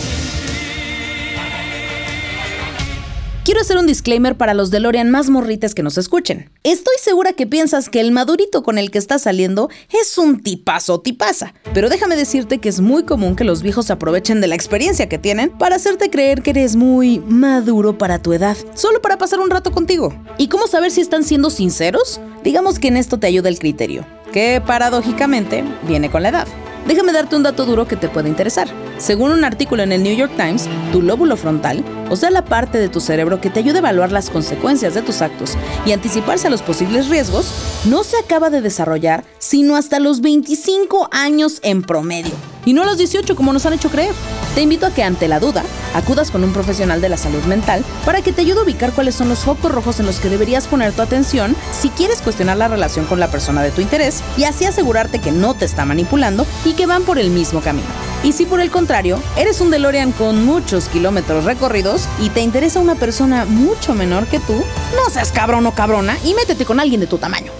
Quiero 3.43 3.59
hacer 3.59 3.77
un 3.77 3.85
disclaimer 3.85 4.37
para 4.37 4.53
los 4.53 4.71
DeLorean 4.71 5.11
más 5.11 5.29
morrites 5.29 5.75
que 5.75 5.83
nos 5.83 5.97
escuchen. 5.97 6.49
Estoy 6.63 6.95
segura 7.01 7.33
que 7.33 7.45
piensas 7.45 7.89
que 7.89 7.99
el 7.99 8.13
madurito 8.13 8.63
con 8.63 8.77
el 8.77 8.89
que 8.89 8.97
estás 8.97 9.23
saliendo 9.23 9.69
es 9.91 10.17
un 10.17 10.41
tipazo 10.41 11.01
tipaza, 11.01 11.53
pero 11.73 11.89
déjame 11.89 12.15
decirte 12.15 12.59
que 12.59 12.69
es 12.69 12.79
muy 12.79 13.03
común 13.03 13.35
que 13.35 13.43
los 13.43 13.61
viejos 13.61 13.91
aprovechen 13.91 14.39
de 14.39 14.47
la 14.47 14.55
experiencia 14.55 15.09
que 15.09 15.17
tienen 15.17 15.49
para 15.49 15.75
hacerte 15.75 16.09
creer 16.09 16.41
que 16.41 16.51
eres 16.51 16.77
muy 16.77 17.19
maduro 17.19 17.97
para 17.97 18.21
tu 18.21 18.31
edad, 18.31 18.55
solo 18.75 19.01
para 19.01 19.17
pasar 19.17 19.41
un 19.41 19.49
rato 19.49 19.71
contigo. 19.71 20.13
¿Y 20.37 20.47
cómo 20.47 20.67
saber 20.67 20.91
si 20.91 21.01
están 21.01 21.25
siendo 21.25 21.49
sinceros? 21.49 22.21
Digamos 22.45 22.79
que 22.79 22.87
en 22.87 22.95
esto 22.95 23.19
te 23.19 23.27
ayuda 23.27 23.49
el 23.49 23.59
criterio, 23.59 24.07
que 24.31 24.63
paradójicamente 24.65 25.65
viene 25.85 26.09
con 26.09 26.23
la 26.23 26.29
edad. 26.29 26.47
Déjame 26.87 27.13
darte 27.13 27.35
un 27.35 27.43
dato 27.43 27.65
duro 27.65 27.87
que 27.87 27.95
te 27.95 28.09
puede 28.09 28.27
interesar. 28.27 28.67
Según 28.97 29.31
un 29.31 29.45
artículo 29.45 29.83
en 29.83 29.91
el 29.91 30.03
New 30.03 30.15
York 30.15 30.33
Times, 30.35 30.67
tu 30.91 31.01
lóbulo 31.01 31.37
frontal, 31.37 31.83
o 32.09 32.15
sea, 32.15 32.29
la 32.29 32.45
parte 32.45 32.77
de 32.77 32.89
tu 32.89 32.99
cerebro 32.99 33.39
que 33.39 33.49
te 33.49 33.59
ayuda 33.59 33.75
a 33.75 33.79
evaluar 33.79 34.11
las 34.11 34.29
consecuencias 34.29 34.93
de 34.93 35.01
tus 35.01 35.21
actos 35.21 35.57
y 35.85 35.93
anticiparse 35.93 36.47
a 36.47 36.49
los 36.49 36.61
posibles 36.61 37.07
riesgos, 37.07 37.51
no 37.85 38.03
se 38.03 38.17
acaba 38.17 38.49
de 38.49 38.61
desarrollar 38.61 39.23
sino 39.39 39.75
hasta 39.75 39.99
los 39.99 40.21
25 40.21 41.09
años 41.11 41.59
en 41.63 41.83
promedio 41.83 42.33
y 42.65 42.73
no 42.73 42.83
a 42.83 42.85
los 42.85 42.97
18 42.97 43.35
como 43.35 43.53
nos 43.53 43.65
han 43.65 43.73
hecho 43.73 43.89
creer. 43.89 44.13
Te 44.55 44.61
invito 44.61 44.85
a 44.85 44.93
que 44.93 45.03
ante 45.03 45.27
la 45.27 45.39
duda 45.39 45.63
acudas 45.93 46.31
con 46.31 46.43
un 46.43 46.53
profesional 46.53 47.01
de 47.01 47.09
la 47.09 47.17
salud 47.17 47.43
mental 47.43 47.83
para 48.05 48.21
que 48.21 48.31
te 48.31 48.41
ayude 48.41 48.59
a 48.59 48.63
ubicar 48.63 48.93
cuáles 48.93 49.15
son 49.15 49.29
los 49.29 49.39
focos 49.39 49.71
rojos 49.71 49.99
en 49.99 50.05
los 50.05 50.19
que 50.19 50.29
deberías 50.29 50.67
poner 50.67 50.93
tu 50.93 51.01
atención 51.01 51.55
si 51.71 51.89
quieres 51.89 52.21
cuestionar 52.21 52.57
la 52.57 52.67
relación 52.67 53.05
con 53.05 53.19
la 53.19 53.29
persona 53.29 53.61
de 53.63 53.71
tu 53.71 53.81
interés 53.81 54.23
y 54.37 54.43
así 54.43 54.65
asegurarte 54.65 55.19
que 55.19 55.31
no 55.31 55.53
te 55.55 55.65
está 55.65 55.85
manipulando 55.85 56.45
que 56.73 56.85
van 56.85 57.03
por 57.03 57.19
el 57.19 57.29
mismo 57.29 57.61
camino. 57.61 57.87
Y 58.23 58.31
si 58.31 58.45
por 58.45 58.61
el 58.61 58.71
contrario, 58.71 59.19
eres 59.37 59.59
un 59.61 59.69
DeLorean 59.69 60.11
con 60.13 60.45
muchos 60.45 60.87
kilómetros 60.87 61.43
recorridos 61.43 62.07
y 62.21 62.29
te 62.29 62.41
interesa 62.41 62.79
una 62.79 62.95
persona 62.95 63.45
mucho 63.45 63.93
menor 63.93 64.27
que 64.27 64.39
tú, 64.39 64.53
no 64.95 65.09
seas 65.11 65.31
cabrón 65.31 65.65
o 65.65 65.71
cabrona 65.73 66.17
y 66.23 66.33
métete 66.33 66.65
con 66.65 66.79
alguien 66.79 67.01
de 67.01 67.07
tu 67.07 67.17
tamaño. 67.17 67.51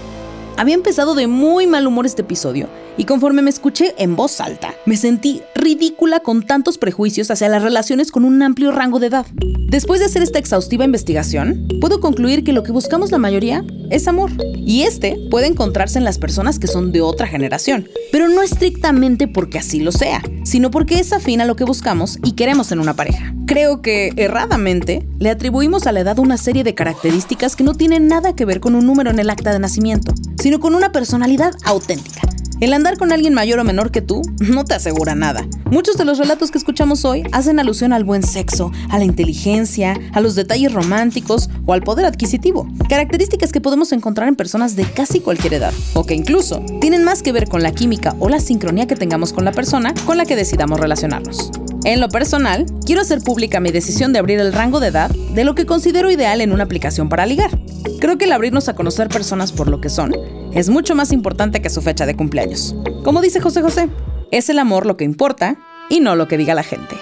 Había 0.56 0.76
empezado 0.76 1.16
de 1.16 1.28
muy 1.28 1.68
mal 1.68 1.88
humor 1.88 2.06
este 2.06 2.22
episodio 2.22 2.70
y 2.98 3.06
conforme 3.06 3.42
me 3.42 3.50
escuché 3.50 3.96
en 3.98 4.16
voz 4.16 4.40
alta, 4.42 4.74
me 4.86 4.98
sentí 4.98 5.42
ridícula 5.56 6.20
con 6.20 6.44
tantos 6.44 6.78
prejuicios 6.78 7.32
hacia 7.32 7.50
las 7.50 7.64
relaciones 7.64 8.12
con 8.12 8.26
un 8.26 8.42
amplio 8.42 8.72
rango 8.72 9.00
de 9.00 9.08
edad. 9.08 9.26
Después 9.74 10.00
de 10.00 10.06
hacer 10.06 10.22
esta 10.22 10.40
exhaustiva 10.40 10.86
investigación, 10.86 11.68
puedo 11.82 12.00
concluir 12.00 12.44
que 12.44 12.54
lo 12.54 12.64
que 12.64 12.72
buscamos 12.72 13.12
la 13.12 13.18
mayoría 13.18 13.66
es 13.90 14.08
amor. 14.08 14.32
Y 14.56 14.84
este 14.84 15.18
puede 15.32 15.48
encontrarse 15.48 15.98
en 15.98 16.04
las 16.04 16.20
personas 16.20 16.60
que 16.60 16.68
son 16.68 16.92
de 16.92 17.02
otra 17.02 17.28
generación, 17.28 17.88
pero 18.12 18.30
no 18.30 18.42
estrictamente 18.42 19.28
porque 19.28 19.58
así 19.58 19.80
lo 19.80 19.92
sea, 19.92 20.22
sino 20.44 20.70
porque 20.70 21.00
es 21.00 21.12
afín 21.12 21.42
a 21.42 21.46
lo 21.46 21.56
que 21.56 21.64
buscamos 21.64 22.20
y 22.24 22.34
queremos 22.34 22.72
en 22.72 22.80
una 22.80 22.96
pareja. 22.96 23.34
Creo 23.48 23.82
que, 23.82 24.14
erradamente, 24.16 25.08
le 25.20 25.30
atribuimos 25.30 25.88
a 25.88 25.92
la 25.92 26.02
edad 26.02 26.20
una 26.20 26.38
serie 26.38 26.64
de 26.64 26.76
características 26.76 27.56
que 27.56 27.64
no 27.64 27.74
tienen 27.74 28.08
nada 28.08 28.36
que 28.36 28.46
ver 28.46 28.60
con 28.60 28.76
un 28.76 28.86
número 28.86 29.10
en 29.10 29.20
el 29.20 29.30
acta 29.30 29.52
de 29.52 29.60
nacimiento, 29.60 30.14
sino 30.38 30.60
con 30.60 30.76
una 30.76 30.92
personalidad 30.92 31.54
auténtica. 31.66 32.22
El 32.64 32.72
andar 32.72 32.98
con 32.98 33.12
alguien 33.12 33.34
mayor 33.34 33.60
o 33.60 33.66
menor 33.66 33.92
que 33.92 34.02
tú 34.02 34.22
no 34.40 34.64
te 34.64 34.74
asegura 34.74 35.16
nada. 35.16 35.46
Muchos 35.70 35.98
de 35.98 36.06
los 36.06 36.18
relatos 36.18 36.50
que 36.50 36.58
escuchamos 36.58 37.04
hoy 37.04 37.24
hacen 37.34 37.60
alusión 37.60 37.92
al 37.92 38.06
buen 38.06 38.24
sexo, 38.24 38.72
a 38.90 39.00
la 39.00 39.04
inteligencia, 39.04 40.00
a 40.14 40.22
los 40.22 40.34
detalles 40.36 40.72
románticos 40.72 41.50
o 41.66 41.74
al 41.74 41.82
poder 41.82 42.06
adquisitivo. 42.06 42.66
Características 42.88 43.52
que 43.52 43.60
podemos 43.60 43.92
encontrar 43.92 44.30
en 44.30 44.38
personas 44.38 44.78
de 44.78 44.86
casi 44.86 45.20
cualquier 45.20 45.56
edad, 45.56 45.74
o 45.94 46.06
que 46.06 46.14
incluso 46.14 46.64
tienen 46.80 47.04
más 47.04 47.22
que 47.22 47.34
ver 47.34 47.50
con 47.50 47.64
la 47.64 47.74
química 47.74 48.16
o 48.20 48.30
la 48.30 48.40
sincronía 48.40 48.88
que 48.88 48.96
tengamos 48.96 49.34
con 49.34 49.44
la 49.44 49.52
persona 49.52 49.94
con 50.06 50.18
la 50.18 50.24
que 50.24 50.38
decidamos 50.38 50.80
relacionarnos. 50.80 51.52
En 51.86 52.00
lo 52.00 52.08
personal, 52.08 52.66
quiero 52.86 53.02
hacer 53.02 53.20
pública 53.20 53.60
mi 53.60 53.72
decisión 53.72 54.14
de 54.14 54.20
abrir 54.20 54.40
el 54.40 54.54
rango 54.54 54.80
de 54.80 54.88
edad 54.88 55.10
de 55.10 55.44
lo 55.44 55.54
que 55.54 55.66
considero 55.66 56.10
ideal 56.10 56.40
en 56.40 56.54
una 56.54 56.64
aplicación 56.64 57.10
para 57.10 57.26
ligar. 57.26 57.60
Creo 58.00 58.18
que 58.18 58.24
el 58.24 58.32
abrirnos 58.32 58.70
a 58.70 58.76
conocer 58.76 59.10
personas 59.10 59.52
por 59.52 59.68
lo 59.68 59.82
que 59.82 59.90
son 59.90 60.16
es 60.54 60.70
mucho 60.70 60.96
más 60.96 61.12
importante 61.12 61.62
que 61.62 61.70
su 61.70 61.82
fecha 61.82 62.06
de 62.06 62.16
cumpleaños. 62.16 62.74
Como 63.04 63.22
dice 63.22 63.42
José 63.42 63.62
José, 63.62 63.90
es 64.32 64.48
el 64.48 64.60
amor 64.60 64.86
lo 64.86 64.96
que 64.96 65.04
importa 65.04 65.58
y 65.90 66.00
no 66.00 66.16
lo 66.16 66.30
que 66.30 66.38
diga 66.38 66.54
la 66.54 66.64
gente. 66.64 66.96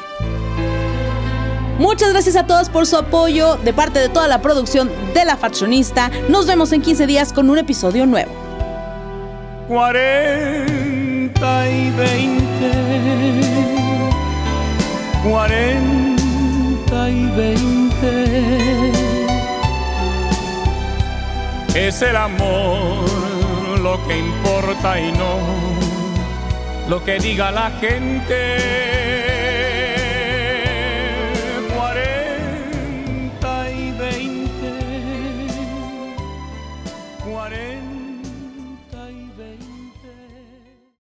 Muchas 1.78 2.12
gracias 2.12 2.36
a 2.36 2.48
todos 2.48 2.70
por 2.70 2.88
su 2.88 2.98
apoyo 2.98 3.58
de 3.58 3.74
parte 3.74 4.00
de 4.00 4.10
toda 4.10 4.28
la 4.28 4.42
producción 4.42 4.90
de 5.14 5.26
La 5.26 5.38
Faccionista. 5.38 6.10
Nos 6.28 6.48
vemos 6.48 6.72
en 6.72 6.82
15 6.82 7.06
días 7.06 7.34
con 7.34 7.52
un 7.52 7.60
episodio 7.60 8.08
nuevo. 8.08 8.32
40 9.68 11.70
y 11.70 11.92
20 11.92 13.91
40 15.24 17.10
y 17.10 17.26
20 17.38 18.92
Es 21.76 22.02
el 22.02 22.16
amor 22.16 23.10
lo 23.80 24.08
que 24.08 24.18
importa 24.18 25.00
y 25.00 25.12
no 25.12 25.38
lo 26.90 27.04
que 27.04 27.20
diga 27.20 27.52
la 27.52 27.72
gente 27.80 29.21